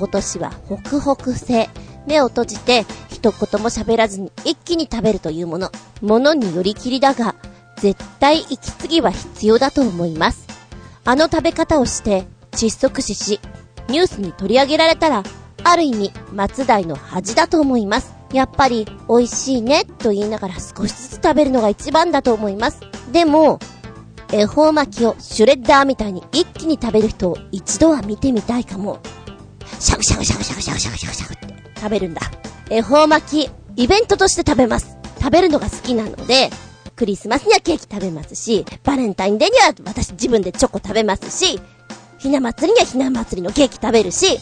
[0.00, 1.68] 今年はホクホク製、
[2.06, 5.70] 目を閉じて一言も喋らずに一気に食べるというもの。
[6.00, 7.34] ものによりきりだが、
[7.76, 10.46] 絶対息継ぎは必要だと思います。
[11.04, 13.40] あの食べ方をして窒息死し、
[13.88, 15.22] ニュースに取り上げられたら、
[15.64, 18.14] ある意味、松代の恥だと思います。
[18.32, 22.80] やっぱり、美味しいね、と言いながら少しずつ食べるのが一番だと思います。
[23.12, 23.58] でも、
[24.32, 29.00] 恵方巻きをシュレッダーみたいに一気に食べる人を一度は見てみたいかも。
[29.78, 32.20] シャグシャグシャグシャグシャグシャグシャグシャグって食べるんだ。
[32.68, 34.96] 恵方巻き、イベントとして食べます。
[35.18, 36.50] 食べるのが好きなので、
[36.96, 41.60] クリスマスにはケーキ食べますし、バレンタインデーには私自分でチョコ食べますし、
[42.18, 44.38] ひな祭りにはひな祭りのケーキ食べるし、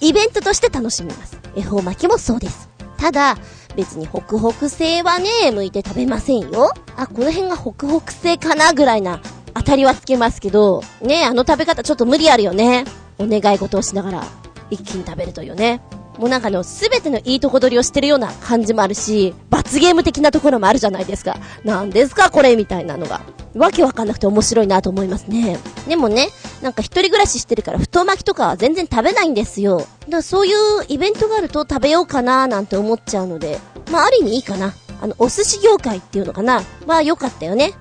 [0.00, 1.38] イベントとして楽しみます。
[1.56, 2.68] 恵方巻きもそうです。
[2.98, 3.38] ただ、
[3.76, 6.72] 別にホクホク製はね、剥いて食べませんよ。
[6.96, 9.20] あ、この辺がホクホク製かなぐらいな
[9.54, 12.84] 当たりはつけますけど、ね、あの食べ方ちょっと無理あるよね。
[13.18, 14.24] お願い事をしながら
[14.72, 15.80] 一気に食べるというね。
[16.18, 21.38] もうなんかの、すべてのいいとこ取りをしてるような感じもあるし、罰ゲーム的なところもあるじゃないですか。
[21.64, 23.22] なんですかこれみたいなのが。
[23.54, 25.58] わけわかんなくて面白いなと思いますね。
[25.88, 26.28] でもね、
[26.62, 29.78] なんか一人暮らししてるから太巻きとかは全然食べないんですよ。
[29.78, 33.58] だからそういうイベントがあると食べようかななんて思っちゃうので、
[33.90, 34.74] まあある意味いいかな。
[35.00, 36.62] あの、お寿司業界っていうのかな。
[36.86, 37.72] まあ良かったよね。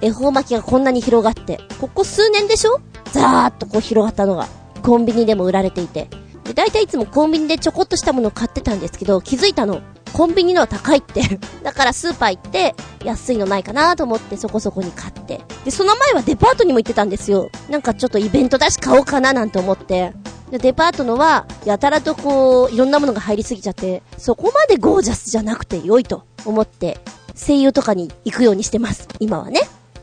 [0.00, 1.60] 恵方巻きがこんなに広がって。
[1.80, 2.80] ここ数年でしょ？
[3.12, 4.48] ザーっとこう広がったのが。
[4.82, 6.08] コンビニでも売られていて。
[6.44, 9.82] で、大体いつもコンビニでちょこっとしたものを買ってたんですけど、気づいたの。
[10.12, 11.22] コンビニのは高いって
[11.64, 15.40] だからスーパー行って、安いのないかなと思ってそこそこに買って。
[15.64, 17.50] で、その前はデパートにも行ってたんですよ。
[17.68, 20.12] なんかちょっとイベントだし買おうかななんて思って。
[20.50, 26.98] で、デパートのは、やたらとこう、いろんなものが入りすぎちゃって、そこまでゴージャスじゃなくて良いと思って、
[27.34, 29.08] 声優とかに行くようにしてます。
[29.18, 29.62] 今はね。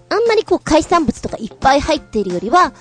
[0.10, 2.74] あんまりこう海産物とかいっぱい入っているよりは、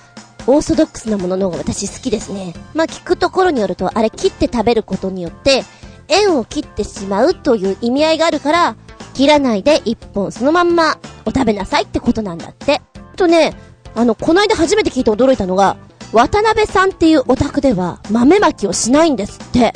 [0.47, 2.55] オーソドックスなものの方が私好きですね。
[2.75, 5.65] まあ、聞くところによると、あれ切って食べることによって、
[6.09, 8.77] 縁を切ってしまうという意味合いがあるから、
[9.15, 12.81] 切らないで一本そのまんまお食べなさいってことなんだって。
[13.17, 13.55] とね、
[13.95, 15.77] あの、この間初めて聞いて驚いたのが、
[16.13, 19.73] 渡辺さんっていうお宅では豆まきをしないんですって。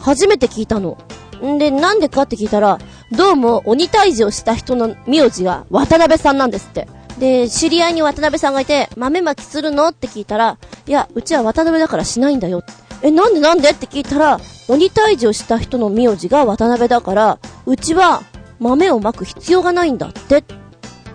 [0.00, 0.96] 初めて聞いたの。
[1.44, 2.78] んで、なんでかって聞いたら、
[3.12, 6.88] どうも鬼退治をした人の名字が渡辺さんなんですって。
[7.18, 9.88] で、知り合いに渡辺さんがいて、豆まきするの？
[9.88, 12.62] って聞いたら、いや、うちは渡辺だからしないんだよ。
[13.02, 13.70] え、なんでなんで？
[13.70, 18.22] って聞いたら、鬼退治をした人の名字が渡辺だから、うちは
[18.58, 20.44] 豆をまく必要がないんだって、っ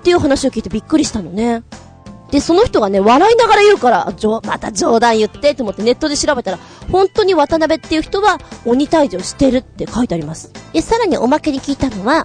[0.04, 1.64] ていう話を聞いてびっくりしたのね。
[2.32, 6.60] で、その人がね、笑いながら言うから、じょ、また冗談言ってと思ってネットで調べたら、
[6.90, 10.52] 本当に渡辺っていう人は鬼退治をしてるって書いてあります。
[10.72, 12.24] で、さらにおまけに聞いたのは、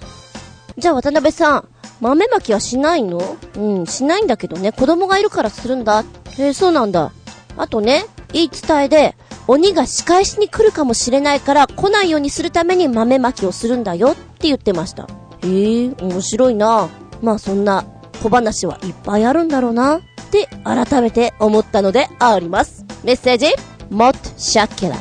[0.77, 3.37] じゃあ渡辺さん、豆まきはしないの？
[3.55, 6.03] うん、しないんだけどね、子供がいるからするんだ。
[6.37, 7.11] へえ、そうなんだ。
[7.57, 9.15] あとね、言い伝えで、
[9.47, 15.07] 鬼が仕返しに来るかもしれないから来ないようにするために豆まきをするんだよって言ってました。
[15.43, 16.89] へえ、面白いな。
[17.21, 17.85] まあそんな
[18.21, 22.85] 小話はいっぱいあるんだろうなって改めて思ったのであります。
[23.03, 23.47] メッセージ？
[23.89, 24.95] モットシャッケラ。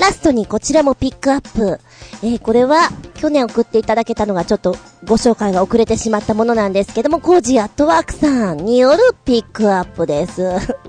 [0.00, 1.80] ラストにこちらもピックアップ。
[2.22, 10.42] えー、これは去年送っていただけたのがちょっとご紹介が遅れてしまったものなんですけども、コージアットワークさんによるピックアップです。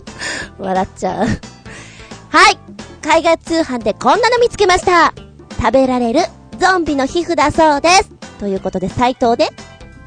[0.59, 1.27] 笑っちゃう。
[2.29, 2.57] はい。
[3.01, 5.13] 海外通販でこんなの見つけました。
[5.57, 6.21] 食べられる
[6.57, 8.09] ゾンビの皮膚だそうです。
[8.39, 9.49] ということで、斎藤で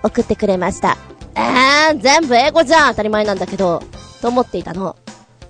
[0.03, 0.97] 送ってくれました。
[1.35, 3.83] えー、全部英語じゃん当たり前なんだけど、
[4.23, 4.97] と思っていたの。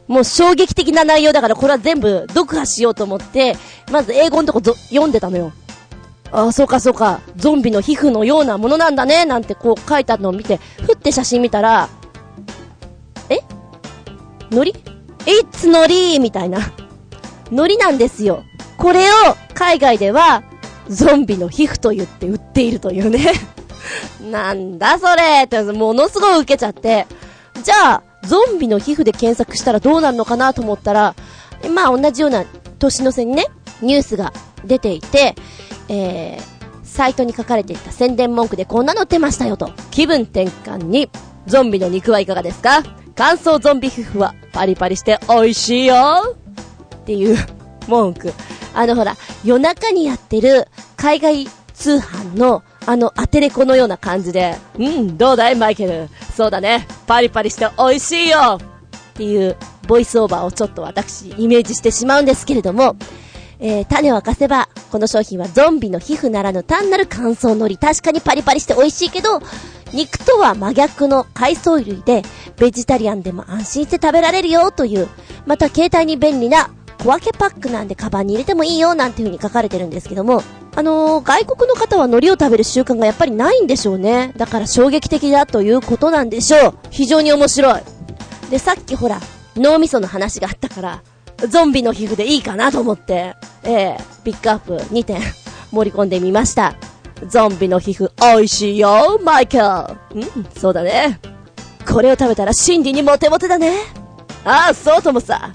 [0.09, 3.57] もう衝撃的な内容だからこれは全部読破しようと思って、
[3.91, 5.53] まず英語のとこ読んでたのよ。
[6.33, 11.89] ああ、そうかそうか、ゾンビの皮膚のようなものなんだね、なんてこう書いたのを見て、ふって写真見たら、
[13.29, 13.41] え？
[14.51, 14.81] 海苔
[15.25, 16.59] ?It's 海苔みたいな。
[17.51, 18.45] 海苔なんですよ。
[18.77, 19.12] これを
[19.55, 20.43] 海外では、
[20.89, 23.33] ゾンビの皮膚と言って売っているというね
[24.31, 27.07] なんだそれって、ものすごい受けちゃって。
[27.62, 31.15] じゃあ、ゾンビの皮膚で検索したらどうなるのかなと思ったら、
[31.75, 32.45] まあ同じような
[32.79, 33.47] 年の瀬にね、
[33.81, 34.33] ニュースが
[34.65, 35.35] 出ていて、
[35.88, 36.42] えー、
[36.83, 39.72] サイトに書かれていた宣伝文句でこんなの出ましたよと。
[39.90, 41.11] 気分転換に、
[41.46, 42.83] ゾンビの肉はいかがですか？
[43.14, 45.94] 乾燥ゾンビ皮膚はパリパリして美味しいよ
[46.96, 47.37] っていう
[47.88, 48.33] 文句。
[48.75, 56.09] あのほら、夜中にやってる海外通販のあのアテレコのような感じで、うん、どうだいマイケル？
[56.37, 56.87] そうだね。
[57.07, 59.57] パリパリして美味しいよっていう
[59.88, 62.96] ボイスオーバーをちょっと私イメージしてしまうんですけれども、
[63.59, 67.77] えー、種を明かせば、この商品はゾンビの皮膚ならぬ単なる乾燥海苔。
[67.77, 69.40] 確かにパリパリして美味しいけど、
[69.92, 72.23] 肉とは真逆の海藻類で、
[72.59, 75.09] ベジタリアンでも安心して食べられるよという、
[75.47, 76.71] また携帯に便利な
[77.03, 80.42] 小分けパックなんでカバンに入れてもいいよなんていう風に書かれてるんですけども、
[80.75, 84.33] あのー、外国の方は海苔を食べる習慣がやっぱりないんでしょうね。
[84.37, 86.75] だから衝撃的だということなんでしょう。
[86.90, 87.83] 非常に面白い。
[88.51, 89.21] で、さっきほら、
[89.57, 91.03] 脳みその話があったから、
[91.49, 95.20] ゾンビの皮膚でいいかなと思って、えー、ピックアップ2点
[95.70, 96.75] 盛り込んでみました。
[97.29, 99.64] ゾンビの皮膚美味しいよ、マイケル。
[99.64, 101.20] うん、そうだね。
[101.87, 103.72] これを食べたらシンディにモテモテだね。
[104.44, 105.53] ああ、そうともさ。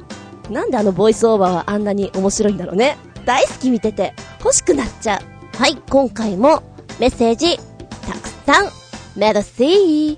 [0.49, 2.97] なんであのボイスオーバーはあんなに面白いんだろうね。
[3.25, 4.13] 大好き見てて
[4.43, 5.57] 欲しくなっちゃう。
[5.57, 6.63] はい、今回も
[6.99, 8.69] メッセージたくさん、
[9.15, 10.17] メルシー。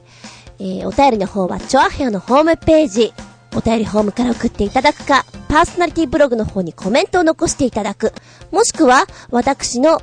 [0.59, 3.13] えー、お便りの方はチョアヘアのホームページ、
[3.55, 8.13] お便りホームから送っていただくか、パーソナリティブログの方にコメントを残していただく、
[8.51, 10.01] もしくは、私の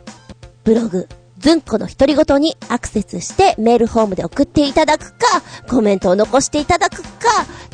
[0.64, 1.08] ブログ、
[1.38, 7.08] ずんこの独り言にアクセスしてメールフォームで送っていただくか、コメントを残していただくか、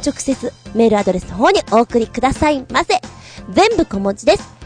[0.05, 3.01] 直接メールアドレスの方にお送りくださいませ。
[3.51, 4.57] 全部小文字です。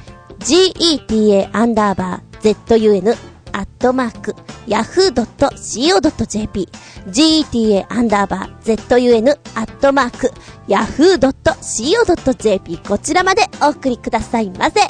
[0.40, 4.34] geta アンダーバー zun アットマーク
[4.66, 6.68] yahoo.co.jp
[7.08, 10.32] geta アンダーバー zun アットマーク
[10.68, 14.80] yahoo.co.jp こちらまでお送りくださいませ。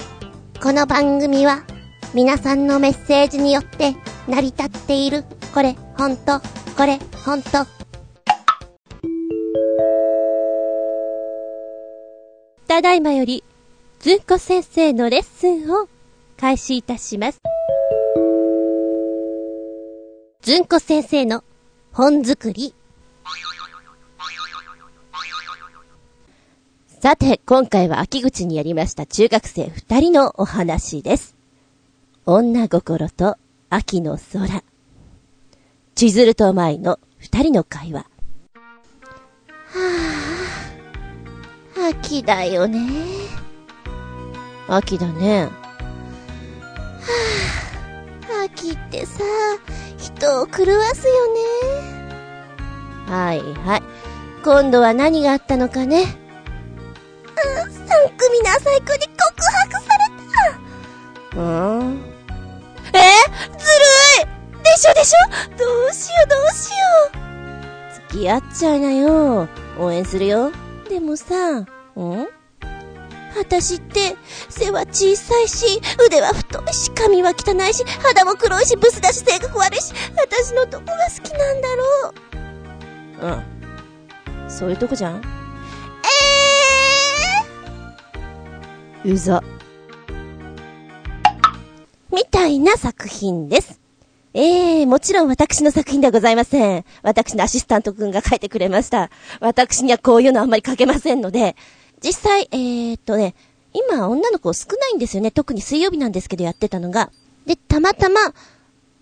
[0.63, 1.63] この番組は
[2.13, 3.95] 皆さんのメッセージによって
[4.29, 5.25] 成り立っている。
[5.55, 6.41] これ、ほんと。
[6.77, 7.51] これ、ほんと。
[12.67, 13.43] ただいまより
[14.01, 15.89] ずんこ先生のレッスンを
[16.39, 17.41] 開始いたします。
[20.43, 21.45] ずんこ先生の
[21.93, 22.75] 本作り。
[27.03, 31.37] さて、今回は秋口にやりました中学生二人のお話です。
[32.25, 33.37] 女心と
[33.69, 34.65] 秋の空。
[35.95, 38.01] 千鶴と舞の二人の会話。
[38.01, 42.89] はぁ、あ、秋だよね。
[44.69, 45.43] 秋だね。
[45.43, 45.51] は
[48.41, 49.23] あ、秋ってさ、
[50.01, 51.41] 人を狂わすよね。
[53.07, 53.83] はいはい。
[54.43, 56.03] 今度は何があったのかね。
[56.03, 57.87] うん、三
[58.17, 60.09] 組の浅井君に告白され
[61.35, 61.41] た。
[61.41, 61.43] う
[61.83, 62.01] ん
[62.93, 62.99] え？
[63.59, 63.83] ずる
[64.23, 65.57] いでしょでしょ？
[65.57, 66.77] どうしようどうしよ
[67.15, 67.21] う
[68.09, 69.49] 付き合っちゃいなよ。
[69.79, 70.51] 応援するよ。
[70.89, 71.67] でもさ、ん？
[73.37, 74.17] 私って、
[74.49, 82.13] 背は小さいし、腕は太いし、髪は汚いし、肌も黒いし、ブスだし、性格悪いし、私のどこが好きなんだろ
[83.23, 83.27] う。
[83.27, 84.51] うん。
[84.51, 85.23] そういうとこじゃん？
[89.05, 89.43] えー、うざ。
[92.13, 93.79] みたいな作品です。
[94.35, 96.85] ええー、もちろん私の作品ではございません。
[97.03, 99.11] 私のアシスタントくんが書いてくれました。
[99.41, 101.57] 私にはこういうのあんまり書けませんので、
[102.03, 103.35] 実際、えー、っとね、
[103.73, 105.31] 今女の子少ないんですよね。
[105.31, 107.11] 特に水曜日なんですけどやってたのが。
[107.47, 108.21] で、たまたま、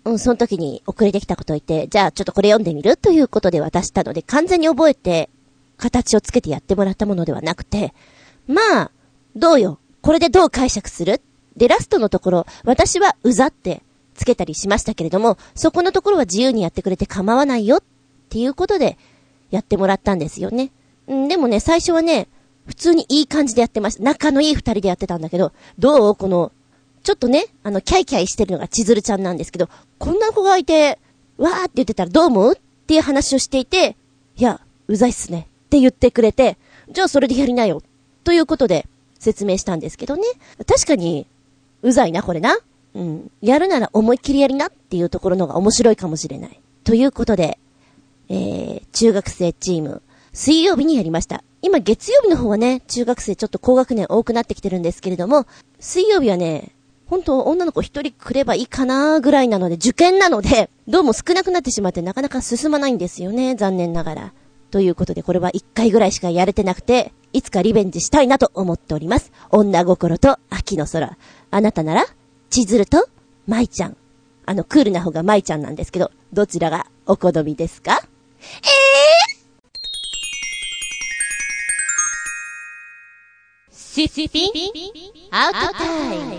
[0.05, 2.97] うん、その時に遅れてきたこと言って、じゃあちょっとこれ読んでみる？
[2.97, 5.29] ということで渡したので、完全に覚えて、
[5.77, 7.93] 形をつけてやってもらったものではなくて、
[8.47, 8.91] まあ、
[9.35, 9.79] どうよ。
[10.01, 11.21] これでどう解釈する？
[11.57, 13.81] で、ラストのところ、私はうざって
[14.13, 17.83] つけたりしましたけれども、そこのところは自由にやってくれて構わないよっ
[18.29, 18.97] ていうことで
[19.51, 20.71] やってもらったんですよね。
[21.07, 22.27] うんでもね、最初はね、
[22.69, 24.03] 普通にいい感じでやってました。
[24.03, 26.51] 仲のいい二人でやってたんだけど、どうこの、
[27.01, 30.99] ちょっとね、あの、キャイキャイしてるのが千鶴ちゃんなんですけど、こんな子がいて、
[31.39, 33.95] わーって言ってたらどう思うっていう話をしていて、
[34.37, 35.47] いや、うざいっすね。
[35.65, 36.57] って言ってくれて、
[36.91, 37.81] じゃあそれでやりなよ。
[38.23, 38.85] ということで
[39.17, 40.23] 説明したんですけどね。
[40.67, 41.25] 確かに、
[41.81, 42.55] うざいな、これな。
[42.93, 43.31] うん。
[43.41, 46.59] やるなら思いっきりやりなっていうところのが面白いかもしれない。
[46.83, 47.57] ということで、
[48.29, 50.03] えー、中学生チーム、
[50.41, 51.43] 水曜日にやりました。
[51.61, 55.45] 今月曜日の方はね、中学生ちょっと高学年多くなってきてるんですけれども、
[55.81, 56.73] 水曜日はね、
[57.07, 64.33] 本当女の子一人来ればいいかなぐらいなので、受験なので、どうも少なくなってしまってなかなか進まないんですよね、残念ながら。
[64.71, 69.33] ということで、これは一回ぐらいしかやれてなくて、いつかリベンジしたいなと思っております。
[69.49, 71.17] 女心と秋の空。
[71.51, 72.05] あなたなら
[72.49, 73.09] 千鶴と、
[73.45, 73.97] 舞ちゃん。
[74.45, 77.99] あの、クールな方が舞ちゃんなんですけど、どちらがお好みですか？
[77.99, 79.38] ええー、
[83.99, 84.51] シシピン
[85.29, 86.35] アウトタイム。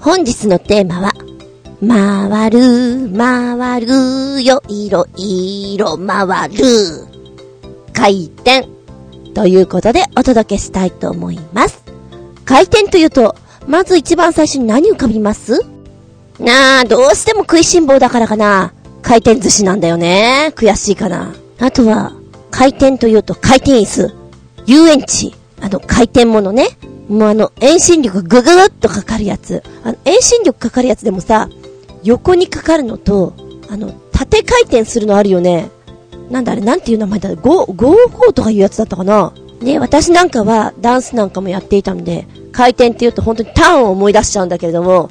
[0.00, 1.12] 本日のテーマは、
[1.86, 6.64] 回る、回るよ、いろいろ回る。
[7.92, 8.66] 回転。
[9.34, 11.84] ということでお届けしたいと思います。
[12.44, 13.36] 回転というと、
[13.68, 15.60] まず一番最初に何浮かびます
[16.40, 18.74] なあ、どうしても食いしん坊だからかな。
[19.00, 20.52] 回転寿司なんだよね。
[20.56, 21.32] 悔しいかな。
[21.60, 22.14] あとは、
[22.50, 24.12] 回転というと回転椅子。
[24.66, 25.32] 遊園地。
[25.64, 26.68] あの、回転ものね。
[27.08, 29.62] もうあの、遠心力ぐぐぐっとかかるやつ。
[29.82, 31.48] あの、遠心力かかるやつでもさ、
[32.02, 33.32] 横にかかるのと、
[33.70, 35.70] あの、縦回転するのあるよね。
[36.30, 37.34] なんだあれ、なんていう名前だ？
[37.34, 39.32] ゴー、ゴーゴーとかいうやつだったかな？
[39.62, 45.08] ね、私なんかはダンスなんかもやっていたんで、回転って言うと本当にターンを思い出しちゃうんだけれども、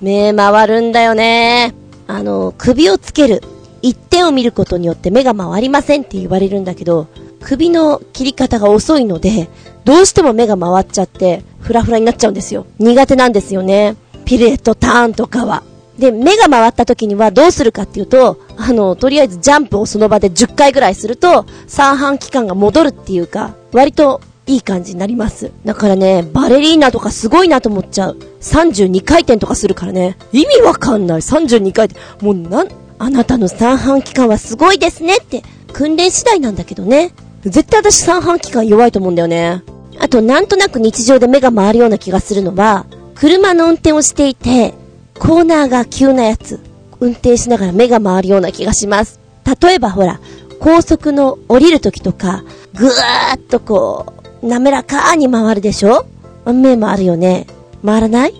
[0.00, 1.74] 目回るんだよね。
[2.06, 3.42] あの、首をつける。
[3.82, 7.08] 一点を見ることによって目が回りませんって言われるんだけど、
[7.40, 9.48] 首の切り方が遅いので、
[9.84, 12.66] どうしても目が回っちゃって、フラフラになっちゃうんですよ。
[12.78, 13.96] 苦手なんですよね。
[14.24, 15.62] ピルエットターンとかは。
[15.98, 25.50] で、目が回った時にはどうするかっていうと、あの、とりあえずジャンプをその場で10回ぐらいすると、三半期間が戻るっていうか、割といい感じになります。
[25.64, 28.18] だからね、バレリーナとかすごいなと思っちゃう。
[28.40, 30.16] 32回転とかするからね。
[30.32, 31.20] 意味わかんない。
[31.20, 32.24] 32回転。
[32.24, 32.68] もうなん、
[32.98, 37.12] あなたの三半期間はすごいですねって、訓練次第なんだけどね。
[37.48, 39.62] 絶対私三半期間弱いと思うんだよね。
[39.98, 44.74] あと、なんとなく日常で目が回るような気がするのは、車の運転をしていて、
[45.18, 46.60] コーナーが急なやつ、
[47.00, 49.18] 運転しながら目が回るような気がします。
[49.60, 50.20] 例えばほら、
[50.60, 52.44] 高速の降りる時とか、
[52.74, 52.90] ぐー
[53.36, 56.06] っとこう、滑らかに回るでしょ？
[56.46, 57.46] 目回るよね。
[57.84, 58.34] 回らない？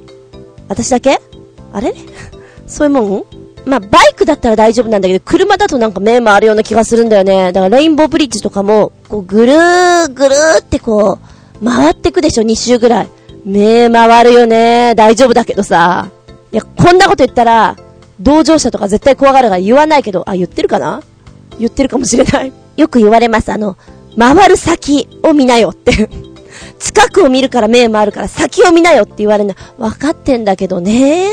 [0.68, 1.20] 私だけ？
[1.72, 1.94] あれ？
[2.66, 3.24] そういうもん？
[3.68, 7.52] まあ、バイクだったら大丈夫なんだけど、車だとなんか目回るような気がするんだよね。
[7.52, 11.18] だからレインボーブリッジとかも、こう、ぐるー、ぐるーってこ
[11.60, 13.08] う、回ってくでしょ ?2 周ぐらい。
[13.44, 14.94] 目回るよね。
[14.94, 16.08] 大丈夫だけどさ。
[16.50, 17.76] いや、こんなこと言ったら、
[18.20, 21.02] 同乗者とか絶対怖がるから言わないけど、あ、言ってるかな？
[21.58, 22.52] 言ってるかもしれない。
[22.76, 23.52] よく言われます。
[23.52, 23.76] あの、
[24.18, 26.08] 回る先を見なよって
[26.80, 29.54] 近くを見るから目回るから先を見なよって言われるの。
[29.78, 31.28] 分かってんだけどね。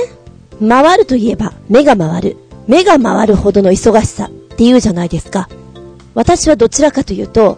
[0.60, 2.38] 回るといえば目が回る。
[2.68, 5.50] 目が回るほどの忙しさって言うじゃないですか。
[6.14, 7.58] 私はどちらかというと、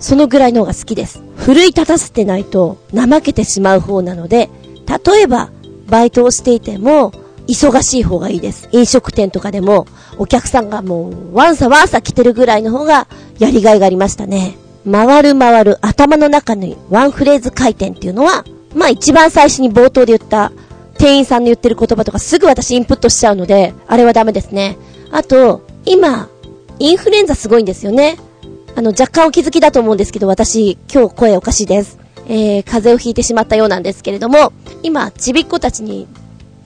[0.00, 1.22] そのぐらいの方が好きです。
[1.36, 4.50] 奮い立たせてないと怠けてしまう方なので、
[4.86, 5.50] 例えば
[5.88, 7.12] バイトをしていても、
[7.48, 8.68] 忙しい方がいいです。
[8.72, 9.86] 飲食店とかでも、
[10.18, 13.06] お客さんがもう、ワンサワンサ来てるぐらいの方が、
[13.38, 14.56] やりがいがありましたね。
[14.90, 18.44] 回る回る頭の中にワンフレーズ回転っていうのは、
[18.74, 20.52] まあ一番最初に冒頭で言った、
[20.96, 24.76] 店員さんの言ってる言葉とかすぐ私インプットしちゃうので、あれはダメですね。
[25.10, 26.28] あと、今、
[26.78, 28.18] インフルエンザすごいんですよね。
[28.74, 31.98] あの、若干お気づきだと思うんですけど、私、今日声おかしいです。
[32.28, 36.06] えー、風邪をひいてしまったようなんですけれども、今、ちびっ子たちに、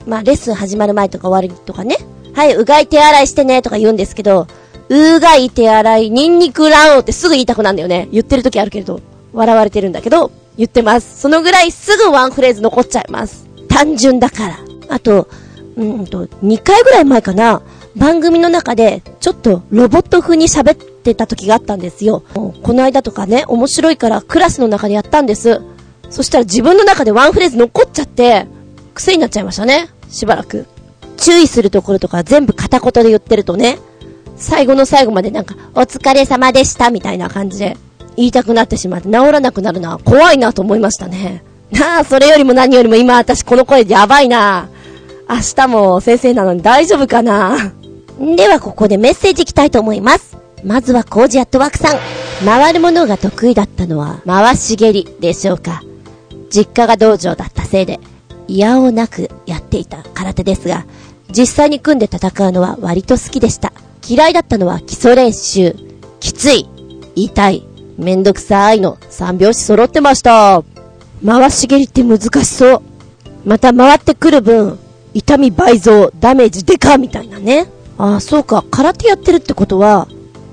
[0.05, 1.97] まあ、レッスン始まる前とか終わりとかね、
[2.33, 4.47] はい、うがい手洗いしてね、とか言うんですけど、
[4.89, 8.09] うがい手洗い、ニンニク卵黄ってすぐ言いたくなんだよね。
[8.11, 8.99] 言ってる時あるけれど、
[9.33, 11.21] 笑われてるんだけど、言ってます。
[11.21, 13.50] そのぐらいすぐワンフレーズ残っちゃいます。
[13.71, 14.59] 単純だから。
[14.89, 15.27] あと、
[15.77, 17.61] うんと、2回ぐらい前かな、
[17.95, 22.23] 番組の中で、ちょっとロボット風に喋ってた時があったんですよ。
[22.33, 25.61] この間とかね、面白いからクラスの中でやったんです。
[26.09, 28.45] そしたら自分の中でワンフレーズ残っちゃって、
[28.93, 29.89] 癖になっちゃいましたね。
[30.09, 30.65] しばらく。
[31.17, 33.77] 注意するところとか全部片言で言ってるとね、
[34.35, 37.77] 最後の最後までなんか、お疲れ様でしたみたいな感じで
[38.17, 39.99] 言いたくなってしまって治らなくなるな。
[40.03, 41.43] 怖いなと思いましたね。
[41.71, 44.69] なあ、それよりも何よりも今私この声やばいな。
[45.29, 47.73] 明日も先生なのに大丈夫かな。
[48.35, 50.37] ではここでメッセージいきたいと思います。
[50.63, 51.99] まずはコージアットワークさん。
[52.45, 55.81] 回るものが得意だったのは回し蹴りでしょうか。
[56.49, 57.99] 実家が道場だったせいで、
[58.47, 60.85] 嫌をなくやっていた空手ですが、
[61.29, 63.71] 実際に組んで戦うのは割と好きでした。
[64.07, 65.75] 嫌いだったのは基礎練習。
[66.19, 66.67] きつい。
[67.15, 67.65] 痛い。
[67.97, 70.63] めんどくさいの三拍子揃ってました。
[71.25, 72.81] 回し蹴りって難しそう。
[73.45, 74.79] また回ってくる分、
[75.13, 77.67] 痛み倍増、ダメージでかみたいなね。
[77.97, 78.63] ああ、そうか。
[78.71, 80.07] 空手やってるってことは、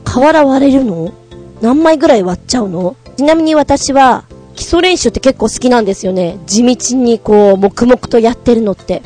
[0.04, 1.12] 瓦割れるの？
[1.60, 2.96] 何枚ぐらい割っちゃうの？
[3.16, 6.38] ちなみに私は、基礎練習って結構好きなんですよね。
[6.46, 9.02] 地道にこう、黙々とやってるのって。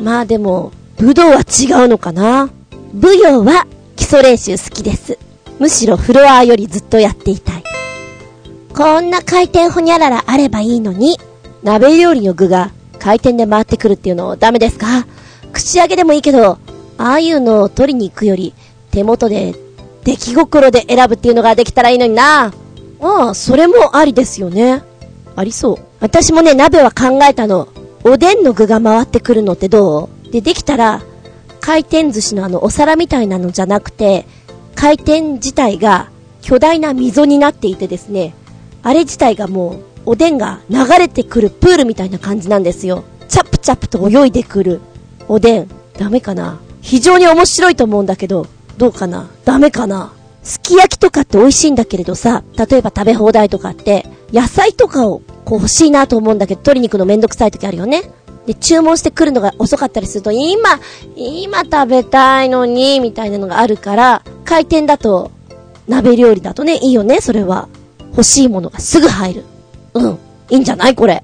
[0.00, 2.50] まあでも、武道は違うのかな？
[2.92, 5.18] 武踊は基礎練習好きです。
[5.58, 7.64] むしろフロアよりずっとやっていたい。
[8.74, 11.18] こんな回転ほにゃららあればいいのに、
[11.62, 15.06] 鍋料理の具が回転で回ってくるっていうのダメですか？
[15.52, 16.58] 口上げでもいいけど、
[16.98, 18.54] ああいうのを取りに行くより、
[18.90, 19.54] 手元で
[20.04, 22.52] 出来心で選ぶっていうのができたらいいのにな。
[23.00, 24.82] ああ、それもありですよね。
[25.36, 25.76] ありそう。
[26.00, 27.68] 私もね、鍋は考えたの。
[28.04, 30.30] おでんの具が回ってくるのってどう？
[30.32, 31.02] で、できたら、
[31.60, 34.26] 回転寿司のあのお皿みたいなのじゃなくて、
[34.74, 36.10] 回転自体が
[36.40, 38.34] 巨大な溝になっていてですね、
[38.82, 43.04] あれ自体がもう、おでんが流れてくるプールみたいな感じなんですよ。
[43.28, 44.80] チャプチャプと泳いでくる
[45.28, 45.68] おでん。
[45.96, 46.58] ダメかな？
[46.80, 48.46] 非常に面白いと思うんだけど、
[48.78, 49.28] どうかな？
[49.44, 50.12] ダメかな？
[50.42, 58.02] すき焼きとかって美味しいんだけれどさ、例えば食べ放題とかって、野菜とかをこう欲しいなと思うんだけど、鶏肉のめんどくさい時あるよね。
[58.46, 60.80] で、注文してくるのが遅かったりすると、今、
[61.14, 65.30] 今食べたいのに、みたいなのがあるから、回転だと、
[65.86, 67.68] 鍋料理だとね、いいよね、それは。
[68.12, 69.44] 欲しいものがすぐ入る。
[69.94, 70.18] うん。
[70.50, 70.94] いいんじゃない？
[70.94, 71.22] これ。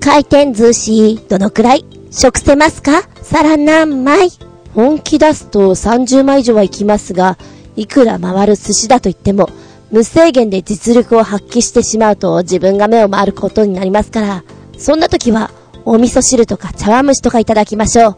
[0.00, 1.84] 回転寿司、どのくらい？
[2.10, 3.02] 食せますか？
[3.22, 4.30] 皿何枚？
[4.74, 7.38] 本気出すと30枚以上はいきますが、
[7.74, 9.48] いくら回る寿司だと言っても、
[9.90, 14.44] 無制限で実力を発揮してしまうと自分が目を回ることになりますから、
[14.78, 15.50] そんな時は、
[15.84, 18.16] お味噌汁とか茶碗蒸しとかいただきましょう。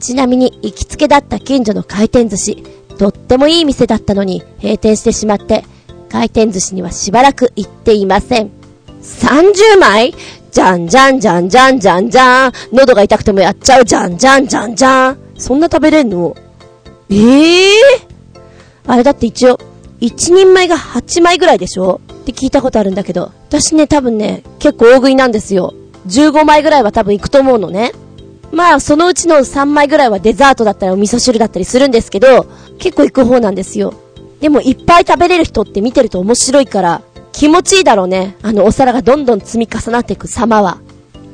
[0.00, 2.64] ちなみに行きつけだった近所の回転寿司、
[2.98, 5.64] とってもいい店だったのに閉店してしまって、
[6.14, 8.52] 回転寿司にはしばらく行っていません。
[9.02, 10.14] 30枚？
[10.52, 12.52] じゃんじゃんじゃんじゃんじゃんじゃん。
[12.72, 15.18] 喉が痛くてもやっちゃうじゃんじゃんじゃんじゃん。
[15.36, 16.36] そんな食べれんの？
[17.10, 19.58] ええー、あれだって一応、
[19.98, 22.00] 一人前が8枚ぐらいでしょ？
[22.12, 25.74] って聞いたことあるんだけど、私ね、多分ね、結構大食いなんですよ。
[26.06, 27.90] 15枚ぐらいは多分行くと思うのね。
[28.52, 32.46] まあ、そのうちの3枚ぐらいはデザートだったりお味噌汁だったりするんですけど、
[32.78, 33.94] 結構行く方なんですよ。
[34.44, 37.00] でもいっぱい食べれる人って見てると面白いから、
[37.32, 38.36] 気持ちいいだろうね。
[38.42, 40.82] あのお皿がどんどん積み重なっていく様は。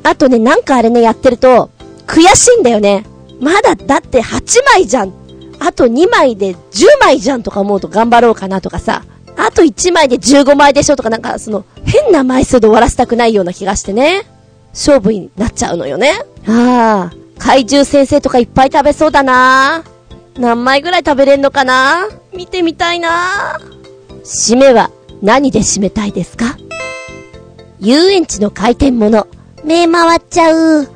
[0.04, 1.70] あとね、なんかあれね、やってると、
[2.06, 3.04] 悔しいんだよね。
[3.40, 5.12] まだ、だって8枚じゃん。
[5.58, 9.02] あと2枚で10枚じゃんとか思うと頑張ろうかなとかさ。
[9.36, 14.22] あと1枚で15枚でしょとかなんか、その、変な枚数で終わらせたくないような気がしてね。
[14.72, 16.12] 勝負になっちゃうのよね。
[16.46, 19.82] ああ、怪獣先生とかいっぱい食べそうだな
[20.40, 22.08] 何枚ぐらい食べれんのかな？
[22.34, 23.58] 見てみたいな
[24.24, 26.56] 締めは何で締めたいですか？
[27.78, 29.28] 遊園地の回転物。
[29.64, 30.88] 目回っちゃう。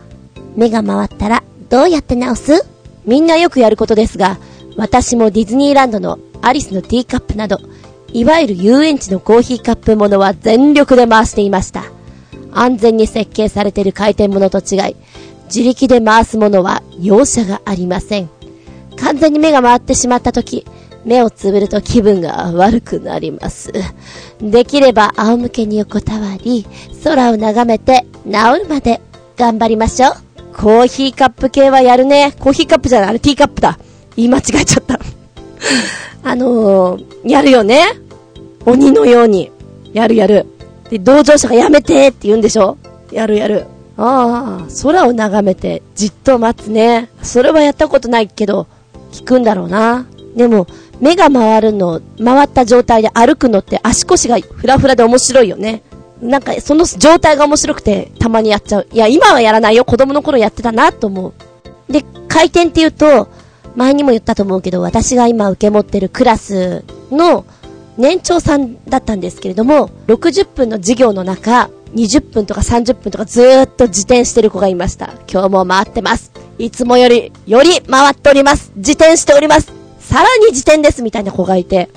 [0.56, 2.64] 目が回ったらどうやって直す？
[3.04, 4.38] みんなよくやることですが、
[4.78, 7.58] 私もディズニーランドのアリスのティーカップなど、
[8.14, 11.84] いわゆる遊園地のコーヒーカップものは全力で回していました。
[12.50, 14.96] 安全に設計されている回転物と違い、
[15.44, 18.30] 自力で回すものは容赦がありません。
[18.96, 20.66] 完全に目が回ってしまった時、
[21.04, 23.72] 目をつぶると気分が悪くなります。
[24.40, 26.66] できれば仰向けに横たわり、
[27.02, 28.30] 空を眺めて治
[28.62, 29.00] るまで
[29.36, 30.12] 頑張りましょう。
[30.56, 32.32] コーヒーカップ系はやるね。
[32.38, 33.78] コーヒーカップじゃない、あれティーカップだ。
[34.16, 34.98] 言い間違えちゃった。
[36.22, 37.82] あのー、やるよね。
[38.64, 39.50] 鬼のように。
[39.92, 40.46] やるやる。
[40.88, 42.78] で、同乗者がやめてって言うんでしょ
[43.12, 43.66] やるやる。
[43.96, 47.10] ああ、空を眺めてじっと待つね。
[47.22, 48.66] それはやったことないけど、
[49.18, 50.06] 効くんだろうな。
[50.36, 50.66] でも、
[51.00, 55.82] 目が回るの、回った状態で歩くのって足腰がふらふらで面白いよね。
[56.20, 58.86] なんか、その状態が面白くて、たまにやっちゃう。
[58.92, 59.84] いや、今はやらないよ。
[59.84, 61.28] 子供の頃やってたな、と思
[61.88, 61.92] う。
[61.92, 63.28] で、回転って言うと、
[63.76, 67.44] 前にも言ったと思うけど、私が今受け持ってるクラスの
[67.96, 75.10] 年長さんだったんですけれども、60分の授業の中、20分とか30分とかずーっと自転してる子がいました。
[75.30, 76.32] 今日も回ってます。
[76.58, 78.72] いつもより、より回っております。
[78.76, 79.72] 自転しております。
[79.98, 81.88] さらに自転ですみたいな子がいて、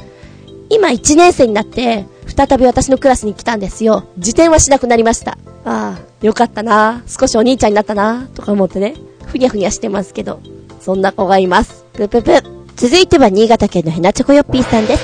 [0.69, 4.05] 今1年生になって、再び私のクラスに来たんですよ。
[4.17, 5.37] 自転はしなくなりました。
[5.65, 7.03] ああ、よかったな。
[7.07, 8.27] 少しお兄ちゃんになったな。
[8.33, 8.95] とか思ってね。
[9.25, 10.39] ふにゃふにゃしてますけど。
[10.81, 11.85] そんな子がいます。
[11.93, 12.43] ぷぷぷ。
[12.75, 15.03] 続いては新潟県のヘナチョコヨッピーさんです。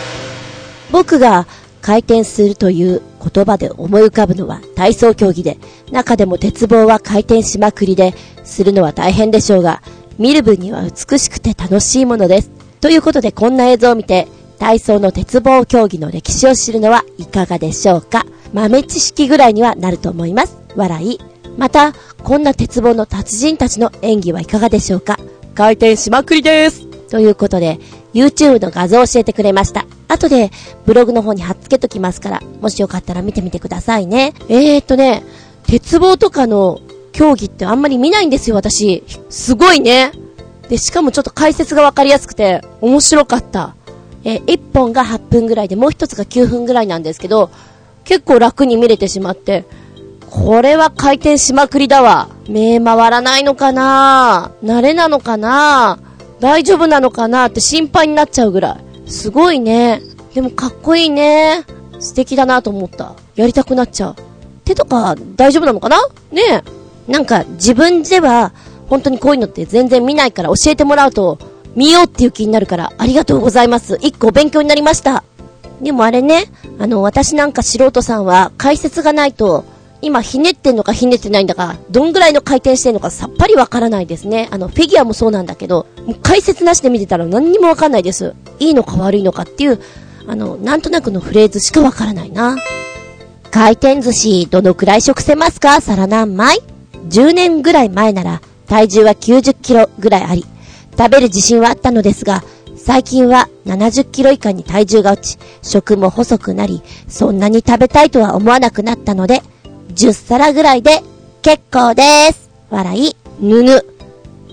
[0.91, 1.47] 僕が
[1.83, 5.57] 回転するという言葉で思い浮かぶのは体操競技で、
[5.91, 8.15] 中でも鉄棒は回転しまくりで、
[8.45, 9.83] するのは大変でしょうが、
[10.17, 12.51] 見る分には美しくて楽しいものです。
[12.79, 14.29] ということでこんな映像を見て、
[14.59, 18.25] 体操の鉄棒競技の歴史を知るのはいかがでしょうか？
[18.53, 20.57] 豆知識ぐらいにはなると思います。
[20.77, 21.19] 笑い。
[21.57, 25.17] また、こんな鉄棒の達人たちの演技はいかがでしょうか？
[25.53, 26.87] 回転しまくりです。
[27.09, 27.79] ということで、
[28.13, 29.85] YouTube の画像を教えてくれました。
[30.07, 30.51] 後で、
[30.85, 34.33] ブログの方に貼っつけときますから、もしよかったら見てみてくださいね。
[34.49, 35.23] えーとね、
[35.67, 36.81] 鉄棒とかの
[37.11, 39.03] 競技ってあんまり見ないんですよ、私。
[39.29, 40.11] すごいね。
[40.69, 43.75] で、しかもちょっと解説がわかりやすくて、面白かった。
[44.23, 47.49] えー、1本が8分ぐらいで、もう1つが9分ぐらいなんですけど、
[48.03, 49.65] 結構楽に見れてしまって、
[50.29, 52.29] これは回転しまくりだわ。
[52.49, 55.99] 目回らないのかな慣れなのかな
[56.39, 58.92] 大丈夫なのかなって心配になっちゃうぐらい。
[59.05, 60.01] すごいね。
[60.33, 61.63] でもかっこいいね。
[61.99, 63.15] 素敵だなと思った。
[63.35, 64.15] やりたくなっちゃう。
[64.65, 65.97] 手とか大丈夫なのかな？
[66.31, 66.41] ね
[67.07, 67.11] え。
[67.11, 68.53] なんか自分では
[68.87, 71.37] 本当にこういうのって全然見ないから教えてもらうと
[71.75, 73.97] 見ようっていう気になるからありがとうございます。
[74.01, 75.23] 一個勉強になりました。
[75.81, 76.45] でもあれね、
[76.79, 79.65] あの私なんか素人さんは解説がないと
[80.03, 84.49] 今ひねってんのかひねってないんだか、どんぐらいの回転してんのかさっぱりわからないですね。
[84.51, 88.35] あの、フィギュアもそうなんだけど、もう解説なしで見てたら何にもわかんないです。
[88.59, 89.79] いいのか悪いのかっていう、
[90.27, 92.57] あの、なんとなくのフレーズしかわからないな。
[93.49, 95.79] 回転寿司、どのくらい食せますか？
[95.79, 96.59] 皿何枚
[97.07, 100.45] ?10 年ぐらい前なら、体重は90キロぐらいあり、
[100.97, 102.43] 食べる自信はあったのですが、
[102.75, 109.41] 最近は70キロ以下に体重が落ち、食も細くなり、そんなに食べたいとは思わなくなったので、
[109.93, 111.01] 10皿ぐらいで
[111.41, 112.49] 結構です。
[112.69, 113.85] 笑い、ぬぬ。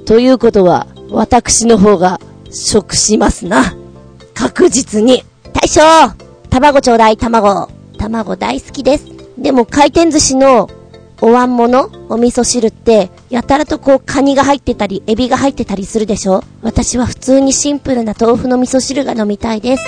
[0.06, 2.20] ということは、私の方が
[2.50, 3.74] 食しますな。
[4.34, 5.24] 確実に。
[5.52, 5.80] 大将
[6.50, 7.68] 卵ちょうだい、卵。
[7.98, 9.06] 卵大好きです。
[9.38, 10.68] でも回転寿司の
[11.22, 19.84] お椀物お味噌汁って、やたらとこうカニが入ってたり、エビが入ってたりするでしょ私は普通にシンプルな豆腐の味噌汁が飲みたいです。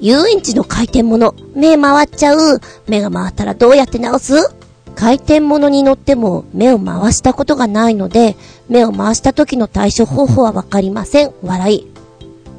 [0.00, 2.60] 遊園地の回転物、目回っちゃう。
[2.86, 4.57] 目が回ったらどうやって直す？
[4.98, 8.34] 回転物に乗っても目を回したことがないので、
[8.68, 11.30] 目を回した時の対処方法はわかりません。
[11.40, 11.86] 笑い。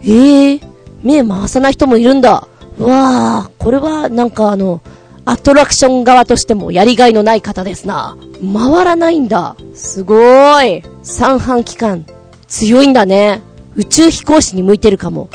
[0.05, 0.61] ええー、
[1.03, 2.31] 目回さない人もいるんだ。
[2.31, 2.47] わ
[2.79, 4.79] あ、これはなんかあの、
[5.25, 8.15] アトラクション側としてもやりがいのない方ですな。
[8.53, 9.57] 回らないんだ。
[9.73, 10.83] すごーい。
[11.03, 12.05] 三半期間、
[12.47, 13.41] 強いんだね。
[13.75, 15.27] 宇宙飛行士に向いてるかも。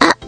[0.00, 0.18] あ、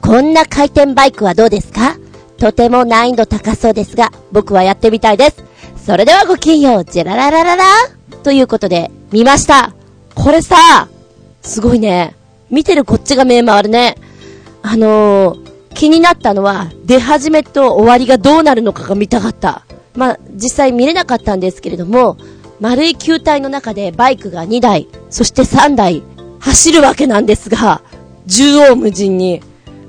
[0.00, 1.96] こんな回転バイクはどうですか？
[2.42, 5.44] とても難易度高そうですが、僕はやってみたいです。
[5.76, 7.64] それではごきげんよう、ジェラララララ
[8.24, 9.72] ということで、見ました。
[10.16, 10.88] これさ、
[11.40, 12.16] すごいね。
[12.50, 13.94] 見てるこっちが目回るね。
[14.60, 19.64] あのー、気になったのは、出始めと終わりがどうなるのかが見たかった。
[19.94, 22.16] まあ、実際見れなかったんですけれども、
[22.58, 26.02] 丸い球体の中でバイクが2台、そして3台、
[26.40, 27.82] 走るわけなんですが、
[28.26, 29.42] 縦横無尽に、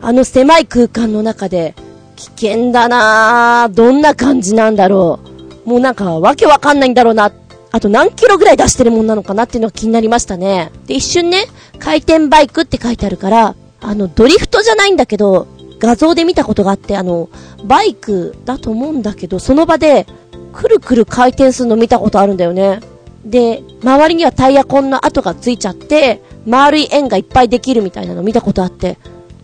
[0.03, 1.73] あの狭い空間の中で、
[2.15, 3.73] 危険だなぁ。
[3.73, 5.19] どんな感じなんだろ
[5.65, 5.69] う。
[5.69, 7.31] もうなんか、わけわかんないんだろうな。
[7.71, 10.71] あと何キロぐらい出してるもんなのかなっていうのが気になりましたね。
[10.85, 11.45] で、一瞬ね、
[11.79, 15.47] 回転バイクって書いてあるから、あの、ドリフトじゃないんだけど、
[15.79, 17.29] 画像で見たことがあって、あの、
[17.65, 20.05] バイクだと思うんだけど、その場で、
[20.53, 22.79] くるくる回転するの見たことあるんだよね。
[23.25, 28.97] で、周りにはタイヤコンの跡がついちゃって、丸い円がいっぱいできるみたいなの見たことあって、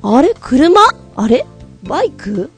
[0.03, 0.33] あれ？
[0.39, 0.81] 車？
[1.15, 1.45] あれ？
[1.83, 2.51] バイク？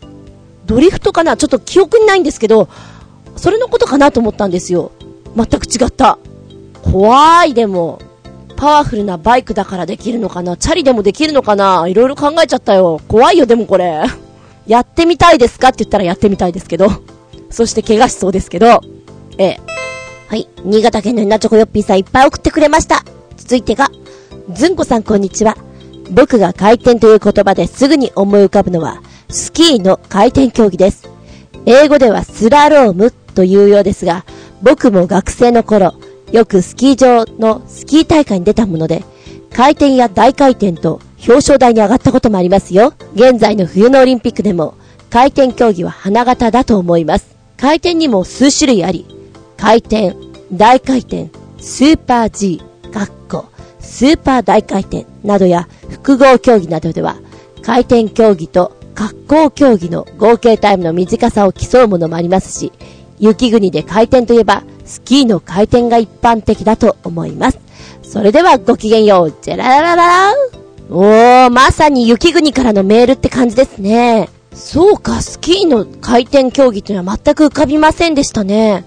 [0.71, 1.35] ドリフトかな？
[1.35, 2.69] ちょっと記憶にないんですけど、
[3.35, 4.93] それのことかなと思ったんですよ。
[5.35, 6.17] 全く違った。
[6.81, 7.99] 怖い、でも。
[8.55, 10.55] パワフルなバイクだからできるのかな？
[10.55, 11.85] チャリでもできるのかな？
[11.89, 13.01] いろいろ考えちゃったよ。
[13.09, 14.01] 怖いよ、でもこれ。
[14.65, 15.69] やってみたいですか？
[15.69, 16.87] って言ったらやってみたいですけど。
[17.49, 18.79] そして怪我しそうですけど。
[19.37, 19.59] ええ。
[20.29, 20.47] はい。
[20.63, 23.03] 新潟県の稲チョコヨッピーさんいっぱい送ってくれました。
[23.35, 23.89] 続いてが、
[24.53, 25.57] ずんこさんこんにちは。
[26.11, 29.01] 僕が回転という言葉ですぐに思い浮かぶのは、
[29.31, 31.09] スキーの回転競技です。
[31.65, 34.25] 英語ではスラロームというようですが、
[34.61, 35.93] 僕も学生の頃、
[36.31, 39.03] よくスキー場のスキー大会に出たもので、
[39.53, 42.93] 回転や大回転と表彰台に上がったこともありますよ。
[43.15, 44.75] 現在の冬のオリンピックでも
[45.09, 47.35] 回転競技は花形だと思います。
[47.57, 49.05] 回転にも数種類あり、
[49.57, 50.15] 回転、
[50.51, 52.61] 大回転、スーパー G、
[52.91, 53.45] カッコ、
[53.79, 57.15] スーパー大回転などや複合競技などでは、
[57.61, 62.71] 回転競技と滑降競技の合計タイムの短さを競うものもありますし、
[63.19, 67.59] 雪国で回転といえば、スキーの回転が一般的だと思います。
[68.03, 70.33] それではごきげんよう、ジェララララ
[70.89, 74.29] おー、まさに雪国からのメールって感じですね。
[74.53, 78.85] そうか、スキーの回転競技っていうのは全く浮かびませんでしたね。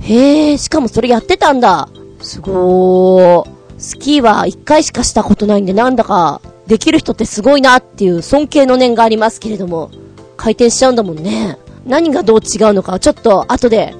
[0.00, 1.88] へえ、しかもそれやってたんだ。
[2.22, 3.60] すごー。
[3.78, 6.40] スキーは一回しかしたことないんでなんだか
[6.70, 9.90] できる人ってすごいなっていう尊敬の念がありますけれども、
[10.36, 11.58] 回転しちゃうんだもんね。
[11.84, 13.92] 何がどう違うのかちょっと後で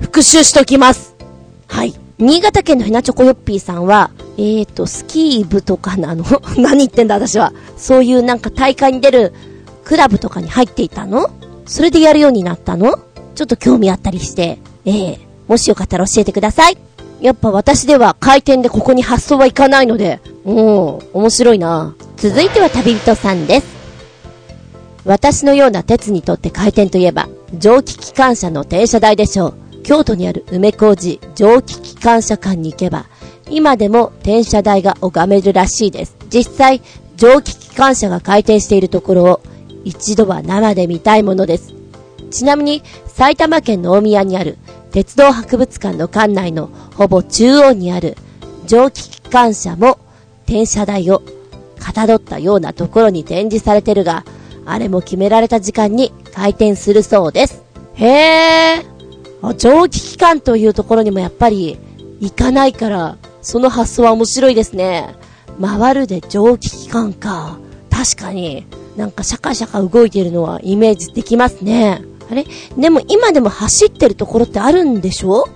[0.00, 1.14] 復習しときます。
[1.68, 1.92] はい。
[2.16, 6.24] 新潟県のひなチョコヨッピーさんは、えーと、スキー部とかなの？
[6.56, 7.52] 何言ってんだ私は。
[7.76, 9.34] そういうなんか大会に出る
[9.84, 11.28] クラブとかに入っていたの？
[11.66, 12.98] それでやるようになったの？
[13.34, 16.78] ちょっと興味あったりして、ええー、もしよかったら教えてください。
[17.24, 21.96] やっぱ私では回転でここに発想はいかないので、うん、面白いな。
[22.18, 23.66] 続いては旅人さんです。
[25.06, 29.54] 私のような鉄にとって回転といえば、蒸気機関車の停車台でしょう。
[29.84, 33.06] 京都にある梅小路蒸気機関車館に行けば、
[33.48, 36.18] 今でも転車台が拝めるらしいです。
[36.28, 36.82] 実際、
[37.16, 39.40] 蒸気機関車が回転しているところを
[39.82, 41.73] 一度は生で見たいものです。
[42.34, 44.58] ちなみに、埼玉県の大宮にある
[44.90, 48.16] 鉄道博物館の館内のほぼ中央にある
[48.66, 49.98] 蒸気機関車も
[50.44, 51.22] 転車台を
[51.78, 54.24] かたどったようなところに展示されてるが、
[54.66, 57.62] あれも決められた時間に回転するそうです。
[57.94, 59.54] へー。
[59.54, 61.78] 蒸気機関というところにもやっぱり
[62.20, 65.14] 行かないから、その発想は面白いですね。
[65.60, 67.58] 回るで蒸気機関か。
[67.90, 68.66] 確かに、
[68.96, 72.02] なんかシャカシャカ動いてるのはイメージできますね。
[72.30, 72.46] あれ？
[72.76, 75.46] でも今でも走ってるところってあるんでしょ？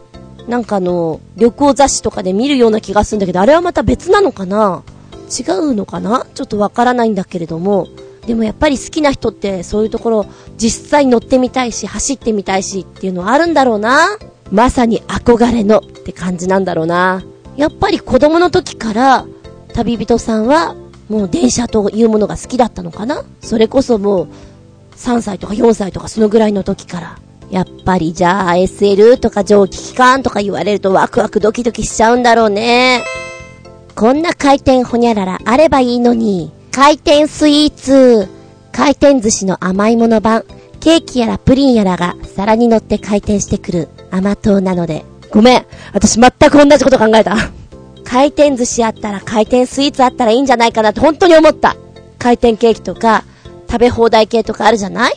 [0.49, 4.83] なんかあの、旅行雑誌とかで見るような気がするんだけど、あれはまた別なのかな？
[5.29, 6.27] 違うのかな？
[6.35, 7.87] ちょっとわからないんだけれども、
[8.27, 14.07] でもやっぱり好きな人ってそういうところ実際乗ってみたいし走ってみたいしっていうのはあるんだろうな？
[14.51, 17.23] まさに憧れのって感じなんだろうな。
[17.57, 19.27] やっぱり子供の時から
[19.75, 20.75] 旅人さんは
[21.11, 23.25] もう電車というものが好きだったのかな？
[23.41, 24.29] それこそもう
[24.99, 27.19] 3歳とか4歳とかそのぐらいの時から。
[27.51, 33.03] やっぱりじゃあ SL とか蒸気機関とか言われるとワクワクドキドキしちゃうんだろうね。
[33.95, 36.53] こんな回転ほにゃららあればいいのに。
[36.71, 38.29] 回転スイーツ、
[38.71, 40.45] 回転寿司の甘いもの版、
[40.79, 45.05] ケーキやらプリンやらが皿に乗って回転してくる甘党なので。
[45.31, 45.67] ごめん。
[45.93, 47.37] 私全く同じこと考えた。
[48.05, 51.77] 回転寿司あったら回転スイーツあったらいいんじゃないかなって本当に思った。
[52.19, 53.25] 回転ケーキとか、
[53.71, 55.15] 食べ放題系とかあるじゃない？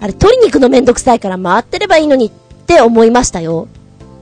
[0.00, 2.30] あれ取りに行くのめんどくさいから回ってればいいのにっ
[2.66, 3.68] て思いましたよ。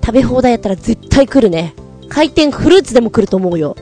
[0.05, 1.75] 食べ放題やったら絶対来るね。
[2.09, 3.77] 回転フルーツでも来ると思うよ。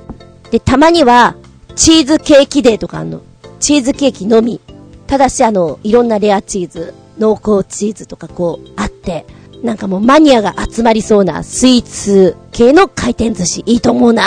[0.50, 1.36] で、たまには、
[1.76, 3.22] チーズケーキデーとかあんの。
[3.60, 4.60] チーズケーキのみ。
[5.06, 9.24] ただしあの、いろんなレアチーズ、濃厚チーズとかこう、あって、
[9.62, 14.22] なんかもうマニアが集まりそうなスイーツ系の回転寿司いいと思うな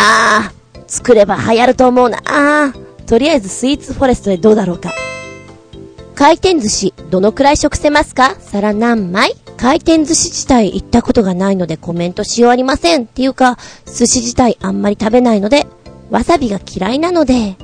[0.76, 4.91] ぁ作れば流行ると思うなぁとりあえずスイーツフォレストでどうだろうか。
[6.20, 8.36] 回転寿司、どのくらい食せますか？
[8.41, 9.32] 皿何枚？
[9.55, 13.03] 回転寿司自体行ったことがないのでコメントしようありません。
[13.03, 15.65] っていうか、寿司自体あんまり食べないので、
[16.09, 17.55] わさびが嫌いなので。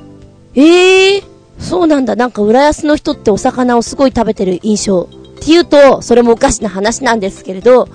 [0.54, 1.22] ええー、
[1.58, 2.16] そうなんだ。
[2.16, 5.02] なんか浦安の人ってお魚をすごい食べてる印象。
[5.02, 5.06] っ
[5.40, 7.90] て言うと、それもおかしな話なんですけれど、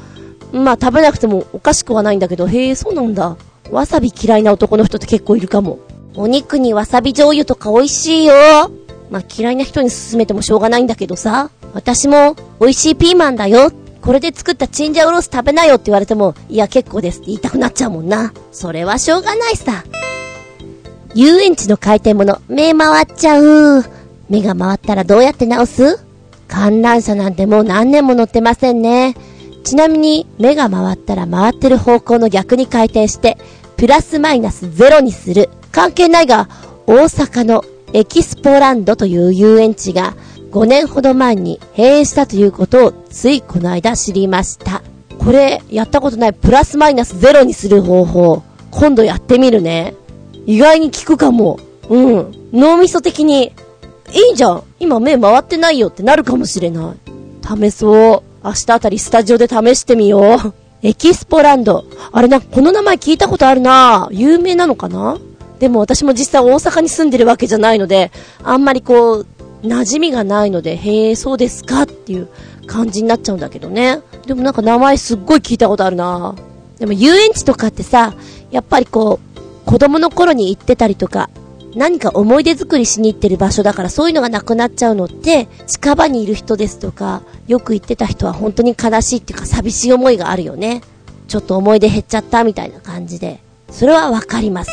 [0.54, 3.36] まあ食べなくてもおかしくはないんだけど、へえ、そうなんだ。
[3.72, 5.80] わさび嫌いな男の人って結構いるかも。
[6.14, 8.34] お肉にわさび醤油とか美味しいよ。
[9.12, 11.52] まあ嫌いな人に勧めてもしょうがないんだけどさ。
[11.74, 13.72] 私も美味しいピーマンだよ。
[14.02, 18.34] これで作ったチンジャオロース食べなよって言われても、いや結構ですって言いたくなっちゃうもんな。
[18.52, 19.84] それはしょうがないさ。
[21.14, 23.86] 遊園地の回転物、目回っちゃう。
[24.30, 26.04] 目が回ったらどうやって直す？
[26.48, 29.16] 観覧車なんてもう何年も乗ってませんね。
[29.64, 33.38] ちなみに、目が回ったら回ってる方向の逆に回転して、
[33.78, 35.50] プラスマイナスゼロにする。
[35.72, 36.50] 関係ないが、
[36.88, 37.64] 大阪の
[37.94, 40.14] エキスポランドという遊園地が
[40.52, 44.82] 5年ほど前に閉園したということをついこの間知りました。
[45.18, 49.94] これ、やったことないプラスマイナスゼロにする方法、今度やってみるね。
[50.46, 51.60] 意外に効くかも。
[51.90, 52.32] うん。
[52.52, 53.54] 脳みそ的に、
[54.14, 57.60] いいじゃん今目回ってないよってなるかもしれない。
[57.62, 58.48] 試そう。
[58.48, 60.54] 明日あたりスタジオで試してみよう。
[60.82, 61.86] エキスポランド。
[62.12, 65.20] あれな、この名前聞いたことあるな有名なのかな？
[65.62, 68.12] でも私も実際大阪に住んでるわけじゃないので、
[68.44, 69.28] あんまりこう、
[69.62, 72.30] 馴染みがないので、へえ、そうですかっていう
[72.66, 74.02] 感じになっちゃうんだけどね。
[74.26, 76.34] でもなんか名前すっごい聞いたことあるな
[76.80, 78.16] でも遊園地とかってさ、
[78.50, 81.30] やっぱりこう、子供の頃に行ってたりとか、
[81.76, 90.82] 何か思い出作りしに行ってる場所だからそういうのがなくなっちゃうのって、近場にいる人ですとか、よく行ってた人は本当に悲しいっていうか寂しい思いがあるよね。
[91.28, 93.42] ちょっと思い出減っちゃったみたいな感じで。
[93.70, 94.72] それはわかります。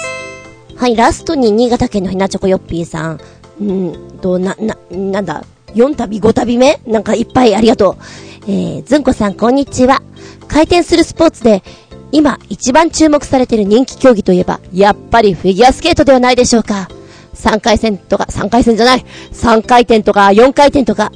[0.79, 3.21] はい、ラストに新潟県のひなチョコヨッピーさん。
[3.61, 6.79] うんと、な、な、なんだ、4旅5旅目？
[6.87, 7.97] なんかいっぱいありがとう。
[8.43, 10.01] えー、ずんこさんこんにちは。
[10.47, 11.65] 回転するスポーツで、
[12.13, 16.89] 今一番注目されている人気競技といえば、やっぱりフィギュアスケートではないでしょうか。
[17.35, 19.05] 3回戦とか、3回戦じゃない。
[19.33, 21.11] 3回転とか4回転とか、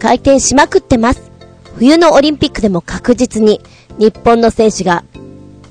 [0.00, 1.30] 回転しまくってます。
[1.76, 3.60] 冬のオリンピックでも確実に
[3.98, 5.04] 日本の選手が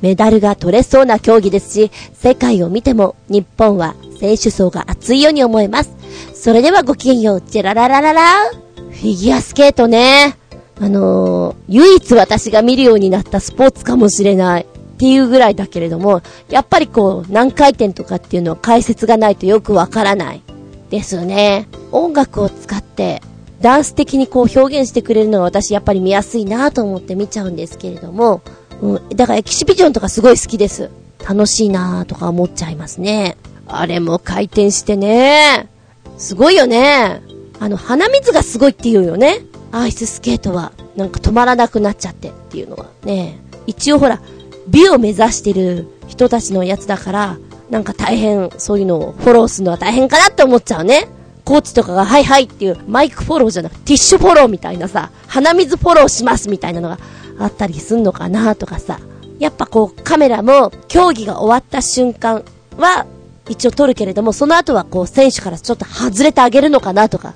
[0.05, 5.95] メダルが取れそうな競技ですし、世界を見ても日本は選手層が熱いように思えます。
[6.35, 10.37] それではごきげんよう、チェラララララフィギュアスケートね。
[10.79, 14.67] あのー、唯一私が見るようになったスポーツかもしれない。
[14.67, 20.43] っていうぐらいだけれども、やっぱりこう、何回転とかっていうのは解説がないとよくわからない。
[20.91, 21.67] ですよね。
[21.91, 23.23] 音楽を使って、
[23.59, 28.43] ダンス的にこう表現してくれるのが私やっぱり見やすいなと思って見ちゃうんですけれども、
[28.82, 30.89] うん、だからエキシビジョンとかすごい好きです。
[31.28, 33.38] 楽しいなーとか思っちゃいますね。
[33.67, 35.69] あれも回転してね。
[36.17, 37.21] すごいよね。
[37.59, 39.41] あの、鼻水がすごいって言うよね。
[39.71, 43.39] アイススケートは、なんか止まらなくなっちゃってっていうのはね。
[43.67, 44.21] 一応ほら、
[44.67, 47.38] 美を目指してる人たちのやつだから、
[47.69, 51.07] なんか大変、そういうのをフォローするのは大変かなって思っちゃうね。
[51.43, 56.99] コーチとかが、はいはいっていうマイクフォローじゃなくて、ティッシュフォローみたいなさ、鼻水フォローしますみたいなのが
[57.39, 58.99] あったりすんのかなとかさ。
[59.39, 62.45] やっぱこうカメラも競技が終わった瞬間
[62.77, 63.05] は
[63.49, 67.33] 一応撮るけれども、その後はこう選手からちょっと外れてあげるのかなとか、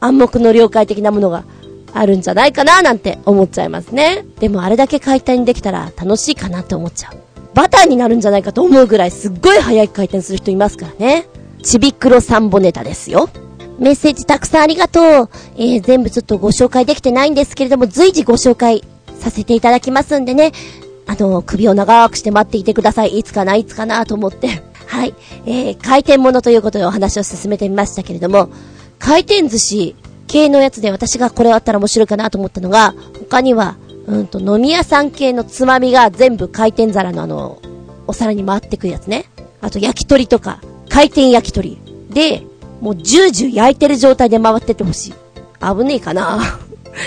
[0.00, 1.44] 暗黙の了解的なものが
[1.92, 4.24] あるんじゃないかななんて思っちゃいますね。
[4.38, 7.16] でもあれだけ回転できたら楽しいかなって思っちゃう。
[7.54, 11.26] バターになるんじゃないかと思うぐらいすっごい速い回転する人いますからね。
[11.62, 13.28] ちびくろサンボネタですよ。
[13.78, 15.30] メッセージたくさんありがとう。
[15.56, 18.84] えー、全部ちょっとご紹介できてないんですけれども、随時ご紹介
[19.22, 20.52] させていただきますんでね。
[21.06, 23.18] あの、首を長くして待っていてください。
[23.18, 24.62] いつかな、いつかなと思って。
[24.86, 25.14] はい。
[25.46, 28.50] えー、回転物ということでお話を進めてみましたけれども、
[28.98, 29.96] 回転寿司
[30.26, 37.58] 系のやつで私がこれあったら面白いかなと思ったのが、他には、うんと、飲み屋さん系のつまみが全部回転皿のあの、
[38.06, 39.26] お皿に回ってくるやつね。
[39.60, 41.78] あと焼き鳥とか、回転焼き鳥。
[42.10, 42.42] で、
[42.80, 45.14] もうジュージュー焼いてる状態で回っててほしい。
[45.60, 46.58] 危ねえかな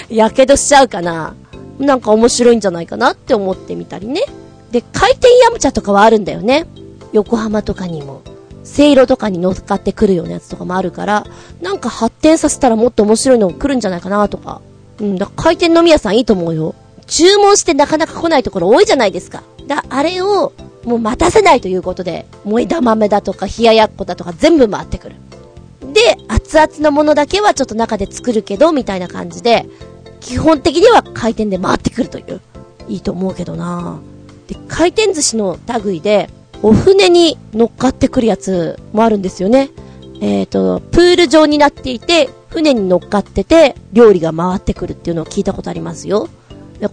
[0.10, 1.36] やけどしちゃうかな
[1.80, 4.22] なんか面白いんじゃないかなって思ってみたりね。
[4.72, 6.66] で、回転ヤムチャとかはあるんだよね。
[7.14, 8.22] 横浜とかにも。
[8.64, 11.26] せいろとかに乗っかってくるようなやつとかもあるから、
[11.62, 14.62] なんか発展させたらもっと面白いのが来るんじゃないかなとか。
[15.00, 16.76] うん、だから回転飲み屋さんいいと思うよ。
[17.06, 19.44] 注文してなかなか来ないところ多いじゃないですか。
[19.68, 20.54] だ、あれを、
[20.84, 25.16] もう待たせないということで、萌え玉豆だとか冷ややっこだとか全部回ってくる。
[25.94, 29.68] で、熱々のものだけはちょっと中で作るけど、みたいな感じで、
[30.26, 32.42] 基本的には回転で回ってくるという。
[32.88, 34.00] いいと思うけどな
[34.48, 36.30] で、回転寿司の類で、
[36.62, 39.70] お船に乗っかってくるやつもあるんですよね。
[40.22, 46.28] えっ、ー、と、プール状になっていて、船に乗っかってて、料理が回ってくるっていうのを聞いたことありますよ。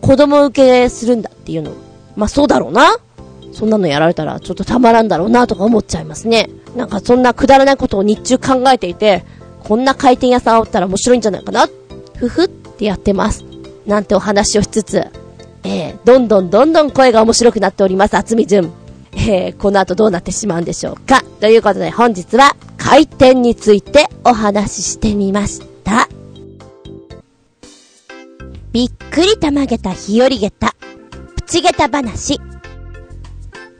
[0.00, 1.72] 子供受けするんだっていうの。
[2.16, 2.96] まあそうだろうな。
[3.52, 6.50] そんなのやられたらちょっとたまらんだろうなとか思っちゃいますね。
[6.76, 9.24] なんかそんなくだらないことを日中考えていて、
[9.60, 11.68] こんな回転屋さんあったら面白いんじゃないかな。
[12.16, 12.48] ふふっ
[12.82, 13.44] てやってます。
[13.86, 15.06] なんてお話をしつつ、
[15.64, 18.72] えー、どんどんどんどん声が面白くなっております、厚み純。
[19.14, 21.22] えー、この後どうなってしまうんでしょうか。
[21.40, 26.08] ということで本日は回転についてお話ししてみました。
[28.72, 30.74] びっくりたまげた日和げた、
[31.36, 32.40] プチげた話。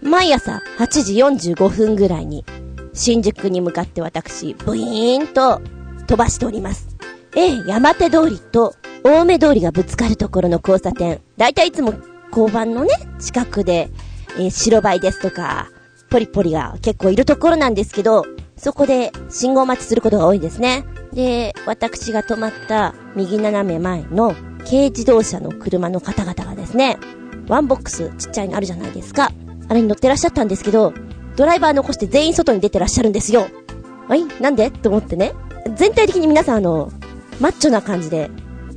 [0.03, 2.45] 毎朝8時45分ぐらいに、
[2.93, 5.63] 新宿に向かって私、ブイーンと
[6.07, 6.93] 飛ばしております。
[7.35, 8.75] ええ、山手通りと
[9.05, 11.21] 青梅通りがぶつかるところの交差点。
[11.37, 11.95] だいたいいつも
[12.31, 13.91] 交番のね、近くで、
[14.37, 15.69] えー、白バイですとか、
[16.09, 18.25] ポリポリが結構いるところなんですけど、
[18.57, 20.85] そこで信号待ちすることが多いんですね。
[21.13, 26.97] で、私が止まった右斜め前の軽自動車の車の方々がですね、
[27.49, 29.33] ワンボックスちっちゃいのあるじゃないですか。
[29.69, 30.95] あれに乗ってらっしゃったんですけど、
[31.35, 33.49] ドライバー残して全員外に出てらっしゃるんですよ。
[34.07, 34.71] はいなんで？
[34.71, 35.33] と思ってね。
[35.75, 36.93] 全体的に皆さんあの、
[37.41, 38.31] マッチョな感じで、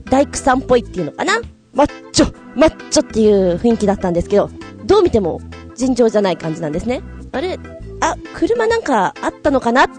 [0.09, 1.41] 大工さんっぽいっていうのかな？
[1.73, 4.49] マッチョマッチョっていう雰囲気だったんですけど、
[4.85, 5.41] どう見ても
[5.75, 7.01] 尋常じゃない感じなんですね。
[7.31, 7.59] あれ？
[8.01, 9.89] あ、車なんかあったのかなっ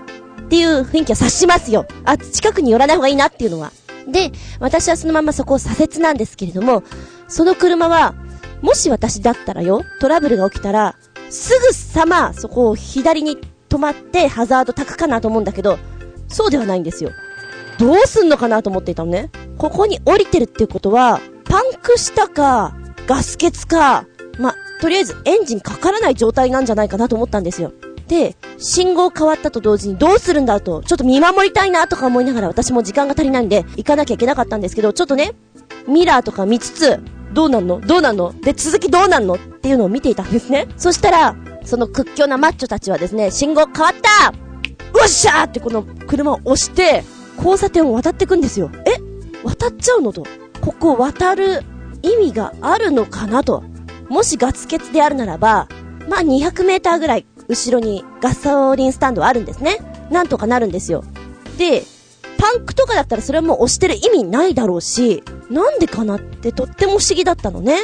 [0.49, 1.87] ていう雰囲気は察しますよ。
[2.05, 3.73] あ、近くに寄らない方がいいなっていうのは。
[4.07, 4.31] で、
[4.61, 6.85] 私はそのままそこを左折なんですけれども、
[7.27, 8.15] その車は、
[8.63, 10.97] もし私だったらよ、トラブルが起きたら、
[11.29, 13.39] すぐさまそこを左に
[13.69, 15.79] 止まってハザード焚くかなと思うんだけど、
[16.29, 17.11] そうではないんですよ。
[17.79, 19.31] どうすんのかなと思っていたのね。
[19.59, 22.75] ここに降りてるっていうことは、パンクしたか、
[23.07, 24.07] ガス欠か、
[24.39, 27.73] ま、とりあえずエンジンかからない状態なんじゃないかなと思ったんですよ。
[28.09, 35.33] で、信号変わったと同時にどうするんだと、ちょっと見守りたいなとか思いながら私も時間が足りないんで行かなきゃいけなかったんですけど、ちょっとね、
[35.89, 37.01] ミラーとか見つつ、
[37.33, 37.81] どうなんの？
[37.81, 38.33] どうなんの？
[38.41, 39.35] で、続きどうなんの？
[39.35, 40.69] っていうのを見ていたんですね。
[40.77, 47.03] そしたら、その屈強なマッチョたちはですね、信号変わったうっしゃーってこの車を押して、
[47.47, 48.73] 交差点を渡ってくんですよ。
[48.85, 48.99] え？
[49.45, 50.25] 渡っちゃうのと。
[50.61, 51.63] ここ渡る
[52.03, 53.63] 意味があるのかなと。
[54.09, 55.69] もしガス欠であるならば、
[56.09, 59.79] まあ200メーターぐらい後ろにガソリンスタンドあるんですね。
[60.11, 61.05] なんとかなるんですよ。
[61.57, 61.85] で、
[62.37, 67.77] パンクとかだったらそれはもう押してる意味ないだろうし、なんでかなってとっても不思議だったのね。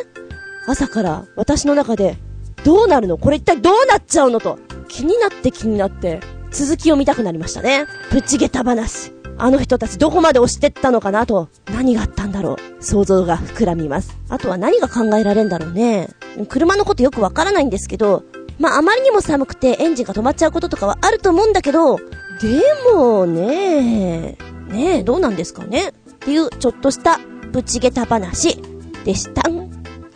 [0.66, 2.16] 朝から私の中で、
[2.64, 3.16] どうなるの？
[3.16, 4.58] これ一体どうなっちゃうのと、
[4.88, 6.18] 気になって気になって、
[6.50, 7.86] 続きを見たくなりましたね。
[8.10, 9.12] プチゲタ話。
[9.38, 12.84] あの人たちどこまで押してったのかなと、何があったんだろう。
[12.84, 14.16] 想像が膨らみます。
[14.28, 16.08] あとは何が考えられんだろうね。
[16.48, 18.24] 車のことよくわからないんですけど、
[18.58, 22.62] まあ、あまりにも寒くてエンジンが止まっちゃうこととかはあると思うんだけど、で
[22.94, 24.36] もね、
[24.68, 27.18] ねえ、どうなんですかねっていうちょっとした
[27.52, 28.62] プチゲタ話
[29.04, 29.42] でした。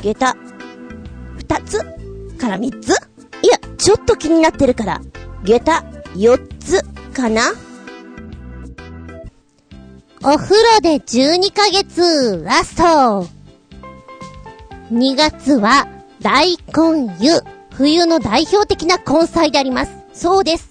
[0.00, 0.36] ゲタ、
[1.36, 1.78] 二つ
[2.38, 2.90] から三つ
[3.42, 5.00] いや、ちょっと気になってるから、
[5.42, 7.42] ゲタ、四つかな
[10.28, 13.28] お風呂で12ヶ月ラスト
[14.92, 15.86] !2 月は
[16.20, 17.30] 大根湯。
[17.70, 19.92] 冬の代表的な根菜であります。
[20.12, 20.68] そうです。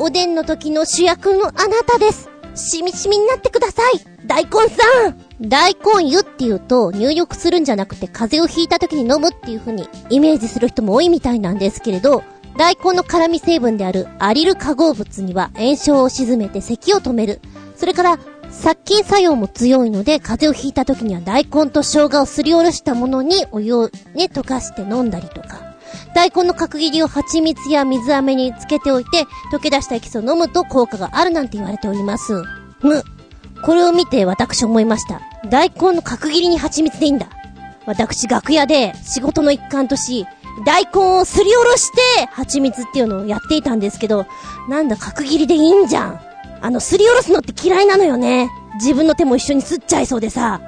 [0.00, 2.28] おでんの時の主役のあなたです。
[2.56, 4.00] しみしみになってください。
[4.26, 12.24] 大根さん大根湯って言うと入浴するんじゃなくて風邪をひいた時に飲むっていう風にイメージする人も多いみたいなんですけれど、
[12.56, 17.40] 大根の辛味成分であるアリル化合物には炎症を鎮めて咳を止める。
[17.76, 18.18] それから
[18.58, 25.68] 殺菌作用も強いので風邪をひいた時には大根と生姜をすりおろしたものにお湯をね溶かして飲んだりとか。
[26.14, 32.42] 大根の角切りを蜂蜜や水飴につけておいて、溶け出したエキスを飲むと効果があるなんて言われております。
[32.80, 33.02] む。
[33.64, 35.20] これを見て私思いました。
[35.48, 37.28] 大根の角切りに蜂蜜でいいんだ。
[37.86, 40.26] 私楽屋で仕事の一環とし、
[40.66, 44.26] 大根をすりおろして、蜂蜜っていうのをやっていたんですけど、
[44.68, 46.27] なんだ角切りでいいんじゃん。
[46.60, 48.50] あの、すりおろすのって嫌いなのよね。
[48.74, 50.60] 自分の手も一緒にすっちゃいそうでさ。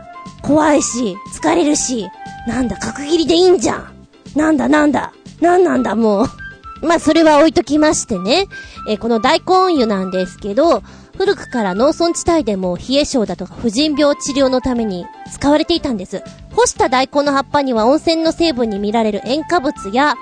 [0.42, 2.08] 怖いし、疲れるし、
[2.46, 3.92] なんだ角切りでいいんじゃん。
[4.34, 5.12] なんだなんだ。
[5.40, 6.26] なんなんだ、もう。
[6.86, 8.46] まあ、それは置いときましてね。
[8.88, 10.82] えー、この大根湯なんですけど、
[11.16, 16.22] 古くから農村地帯でも冷え性だとか婦人病治療のために使われていたんです。
[16.54, 20.14] 干した大根の葉っぱには温泉の成分に見られる塩化物や、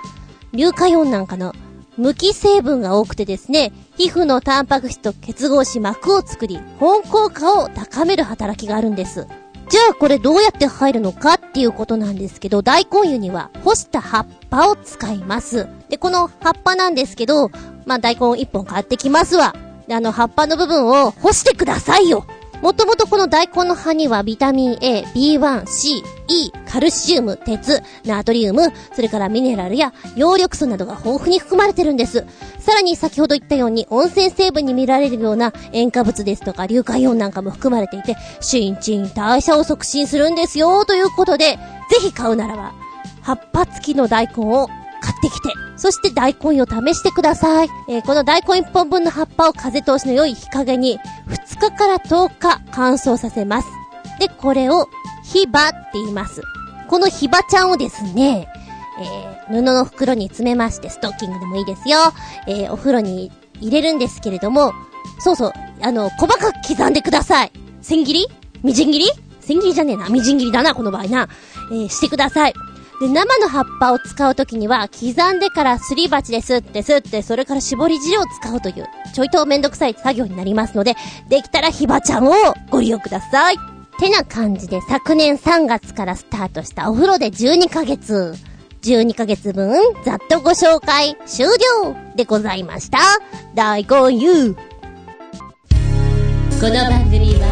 [0.52, 1.54] 硫化イオンなんかの
[1.96, 9.26] 無機成分が多くてですね、皮膚のタンパク質と結合し膜を作り、本効果を高める働きがあるんです。
[9.68, 15.66] じゃあこれどうやって入るのかっていうことなんですけど、大根湯には干した葉っぱを使います。
[15.88, 17.50] で、この葉っぱなんですけど、
[17.86, 19.52] まあ大根1本買ってきますわ。
[19.88, 22.24] で、あの葉っぱの部分を干してくださいよ
[22.62, 32.26] もともとこの大根の葉にはビタミン A、B1、C、E、カルシウム、鉄、ナトリウム、それからミネラルや葉緑素などが豊富に含まれてるんです。
[32.58, 41.58] さらに先ほど言ったように温泉成分に見られるような塩化物ですとか硫化イオンなんかも含まれていて、新陳代謝を促進するんですよ、ということで、
[41.90, 42.74] ぜひ買うならば、
[43.22, 44.68] 葉っぱ付きの大根を
[45.18, 47.68] ってきて、そして大根を試してください。
[47.88, 50.98] えー、この大根1本分の葉っぱを風通しの良い日陰に
[51.28, 53.68] 2日から10日乾燥させます。
[54.18, 54.88] で、これを
[55.24, 56.42] ヒバって言います。
[56.88, 58.48] このヒバちゃんをですね、
[59.00, 61.98] えー、布の袋に詰めまして、ストッキングでもいいですよ。
[62.46, 64.72] えー、お風呂に入れるんですけれども、
[65.20, 65.52] そうそう、
[65.82, 67.52] あの、細かく刻んでください。
[67.82, 68.26] 千切り？
[68.62, 69.06] みじん切り？
[69.40, 70.08] 千切りじゃねえな。
[70.08, 71.28] みじん切りだな、この場合な。
[71.70, 72.54] えー、してください。
[73.00, 80.96] で、生の葉っぱを使うときには、刻んでからすり鉢ですってすって、それから絞り汁を使うという、ちょいとめんどくさい作業になりますので、
[81.28, 82.32] できたらひばちゃんを
[82.70, 83.56] ご利用ください。
[83.98, 88.36] てな感じで昨年3月からスタートしたお風呂で12ヶ月。
[88.82, 89.74] 12ヶ月分、
[90.04, 91.46] ざっとご紹介終
[91.84, 92.98] 了でございました。
[93.54, 94.54] 大根湯。
[94.54, 94.60] こ
[96.66, 97.48] の番組は、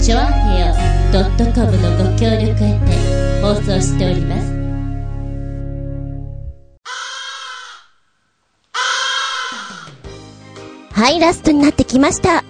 [0.00, 0.74] ちょあへよ
[1.54, 2.90] .com のご協力へて、
[3.42, 4.59] 放送しております。
[11.00, 12.44] はい、ラストになってきました。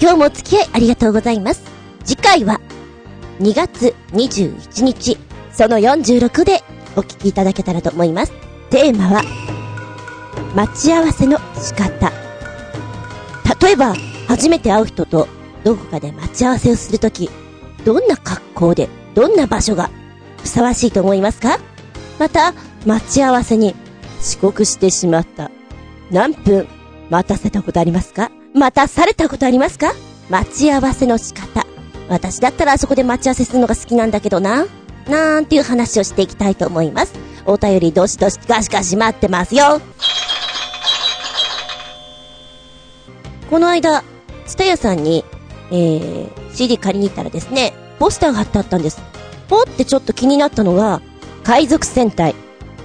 [0.00, 1.62] 今日もお付き合いありがとうございます。
[2.04, 2.60] 次回は、
[3.38, 5.16] 2月21日、
[5.52, 6.64] その46で
[6.96, 8.32] お聞きいただけたらと思います。
[8.70, 9.22] テーマは、
[10.56, 12.10] 待ち合わせの仕方。
[13.64, 13.94] 例えば、
[14.26, 15.28] 初めて会う人と
[15.62, 17.30] どこかで待ち合わせをするとき、
[17.84, 19.88] どんな格好で、どんな場所が
[20.42, 21.60] ふさわしいと思いますか？
[22.18, 22.54] また、
[22.86, 23.76] 待ち合わせに
[24.20, 25.52] 遅刻してしまった。
[26.10, 26.66] 何分
[27.10, 28.30] 待たせたことありますか？
[28.54, 29.92] 待たされたことありますか？
[30.30, 31.66] 待ち合わせの仕方。
[32.08, 34.66] 私だったらあそこで待ち合わせするのが好きなんだけどな。
[35.08, 37.14] なんていう話をしていきたいと思います。
[37.46, 39.80] お便りどしどしガシガシ待ってますよ。
[43.50, 44.02] この間、
[44.46, 45.24] ツタヤさんに、
[45.70, 49.02] えー、CD 借りに行ったらですね、ポスターが貼ってあったんです。
[49.50, 51.02] ほってちょっと気になったのが、
[51.42, 52.34] 海賊戦隊、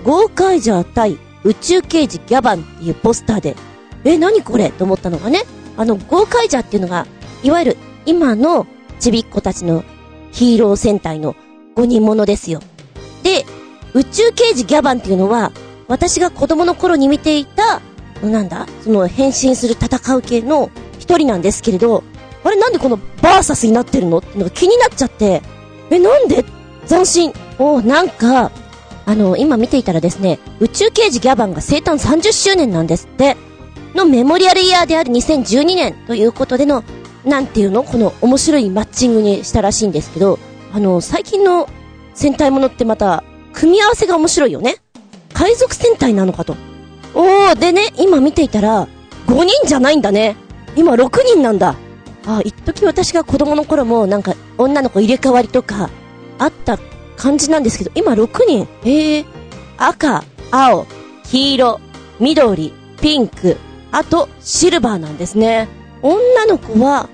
[0.04, 3.56] ゴーカイジャー対宇宙刑事ギャバンっていうポスターで、
[4.04, 4.72] え、何これ？
[4.72, 5.44] と思ったのがね、
[5.78, 7.08] あの、ゴーカイジャーっていうのが、
[7.44, 8.68] いわゆる今の
[9.00, 9.84] ちびっ子たちの
[10.32, 11.36] ヒーロー戦隊の
[11.76, 12.62] 5人ものですよ。
[13.24, 13.46] で、
[13.94, 15.52] 宇宙刑事ギャバンっていうのは、
[15.88, 17.82] 私が子供の頃に見ていた、
[18.22, 18.68] なんだ？
[18.84, 20.70] その変身する戦う系の
[21.00, 22.04] 一人なんですけれど、
[22.44, 24.20] あれなんでこのバーサスになってるの？
[24.20, 25.42] ってのが気になっちゃって、
[25.90, 26.46] え、なんで？
[26.88, 27.34] 斬新。
[27.58, 28.52] おなんか、
[29.06, 33.38] あの、今見ていたらですね、宇宙刑事ギャバンが生誕30周年なんですって。
[33.96, 36.84] のメモリアルイヤーである2012年ということでの、
[37.26, 40.40] なんていうのこの面白いマッチングにしたらしいんですけど、
[40.74, 41.68] あの、最近の
[42.14, 43.24] 戦隊ものってまた、
[43.54, 44.78] 組み合わせが面白いよね。
[45.34, 46.56] 海賊戦隊なのかと。
[47.16, 48.88] おー、でね、今見ていたら、
[49.28, 50.36] 5人じゃないんだね。
[50.76, 51.76] 今6人なんだ。
[52.26, 55.90] あ、一時私が子供の頃もなんか女の子入れ替わりとか
[56.38, 56.78] あった
[57.16, 58.68] 感じなんですけど、今6人。
[58.84, 59.26] へえ、
[59.78, 60.86] 赤、青、
[61.24, 61.80] 黄色、
[62.20, 63.58] 緑、ピンク、
[63.92, 65.68] あとシルバーなんですね。
[66.02, 67.10] 女の子は、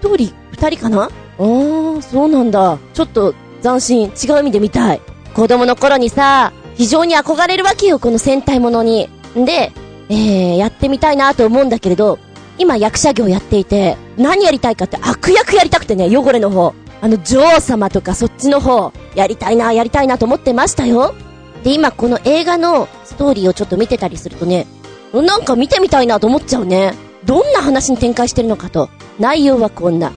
[0.00, 1.04] 一人、二人かな？
[1.04, 2.78] あー、そうなんだ。
[2.94, 5.00] ちょっと斬新、違う意味で見たい。
[5.34, 9.08] 子供の頃にさ、非常に憧れるわけよ、この戦隊ものに。
[9.36, 9.72] んで、
[10.08, 12.18] えー、やってみたいなと思うんだけれど、
[12.58, 16.74] 今役者業やっていて、何やりたいかって悪役やりたくてね、汚れの方。
[17.00, 21.14] あの、女王様とかそっちの方、やりたいな、やりたいなと思ってましたよ。
[21.62, 24.66] で、今この映画のストーリーをちょっと見てたりするとね、
[25.12, 26.94] なんか見てみたいなと思っちゃうね。
[27.24, 28.88] どんな話に展開してるのかと。
[29.18, 30.12] 内容はこんな。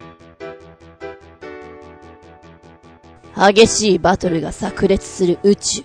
[3.35, 5.83] 激しいバトルが炸裂する宇宙。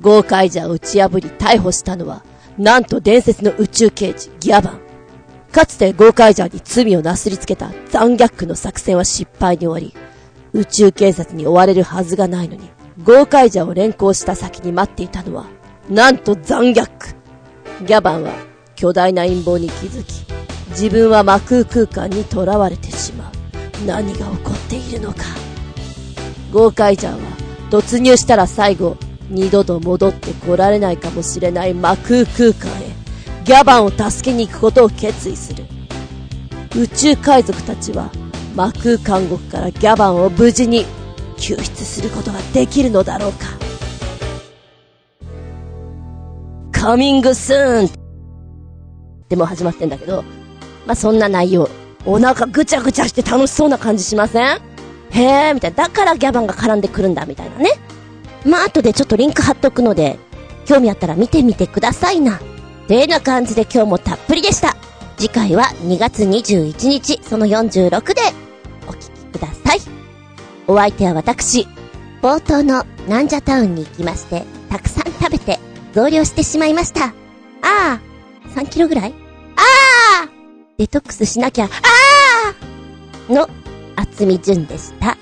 [0.00, 2.24] 豪快者を打ち破り逮捕したのは、
[2.58, 4.80] なんと伝説の宇宙刑事、ギャバン。
[5.52, 9.94] かつてゴーカイジャーに罪をなすりつけた残虐の作戦は失敗に終わり、
[10.52, 12.68] 宇宙警察に追われるはずがないのに、
[13.04, 15.46] ゴーカイジャーを連行した先に待っていたのは、
[15.88, 17.23] なんと残虐。
[17.82, 18.32] ギャバンは
[18.76, 20.24] 巨大な陰謀に気づき、
[20.70, 23.86] 自分は魔空空間に囚われてしまう。
[23.86, 25.24] 何が起こっているのか。
[26.52, 27.20] ゴーカイジャーは
[27.70, 28.96] 突入したら最後、
[29.28, 32.94] 二度と戻ってこられないかもしれない魔空空間へ、
[33.44, 35.64] ギャバンを助けに行くことを決意する。
[36.76, 38.10] 宇宙海賊たちは
[38.54, 40.86] 魔空監獄からギャバンを無事に
[41.36, 43.46] 救出することができるのだろうか。
[46.74, 47.90] カミングスーン
[49.30, 50.22] でも始まってんだけど、
[50.84, 51.70] まあ、そんな内容。
[52.04, 54.60] お腹ぐちゃぐちゃして楽しそうな感じしません？
[55.10, 55.84] へー、みたいな。
[55.84, 57.70] だからギャバンが絡んでくるんだ、みたいなね。
[58.44, 60.18] まあ、後でちょっとリンク貼っとくので、
[60.66, 62.38] 興味あったら見てみてくださいな。
[62.86, 64.76] てな感じで今日もたっぷりでした。
[65.16, 68.20] 次回は2月21日、その46で
[68.86, 69.80] お聞きください。
[70.66, 71.66] お相手は私、
[72.20, 75.58] 冒頭のなんじゃタウンに行きまして、たくさん食べて
[75.94, 77.06] 増量してしまいました。
[77.06, 77.12] あ
[77.62, 78.00] あ、
[78.48, 79.14] 3キロぐらい？
[79.56, 79.60] あ
[80.24, 80.28] あ
[80.76, 81.68] デトックスしなきゃ、あ
[83.30, 83.48] あの、
[83.94, 85.16] 厚み純でした。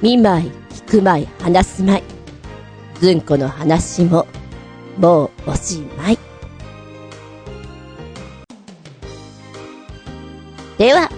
[0.00, 2.02] 見舞い、聞く舞い、話す舞い。
[2.98, 4.26] ずんこの話も、
[4.96, 6.18] もうおしまい。
[10.78, 11.10] では、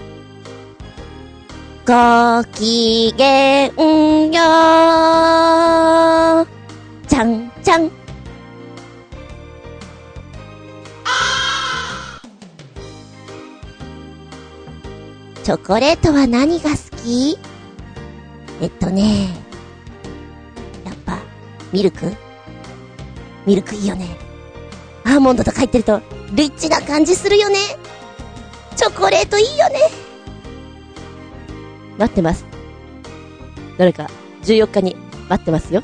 [1.87, 4.43] ごきげんよ
[6.57, 6.60] う。
[7.11, 7.91] ちゃんちゃん。
[15.43, 17.37] チョコレートは何が好き?
[18.61, 19.27] えっとね、
[20.85, 21.19] やっぱ、
[21.73, 22.13] ミルク?
[23.45, 24.15] ミルクいいよね。
[25.03, 26.01] アーモンドとか入ってると、
[26.31, 27.57] リッチな感じするよね。
[28.77, 29.79] チョコレートいいよね。
[31.97, 32.45] 待ってます。
[33.77, 34.09] 誰か、
[34.43, 34.95] 14日に
[35.27, 35.83] 待ってますよ。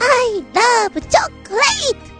[0.00, 2.13] I love chocolate!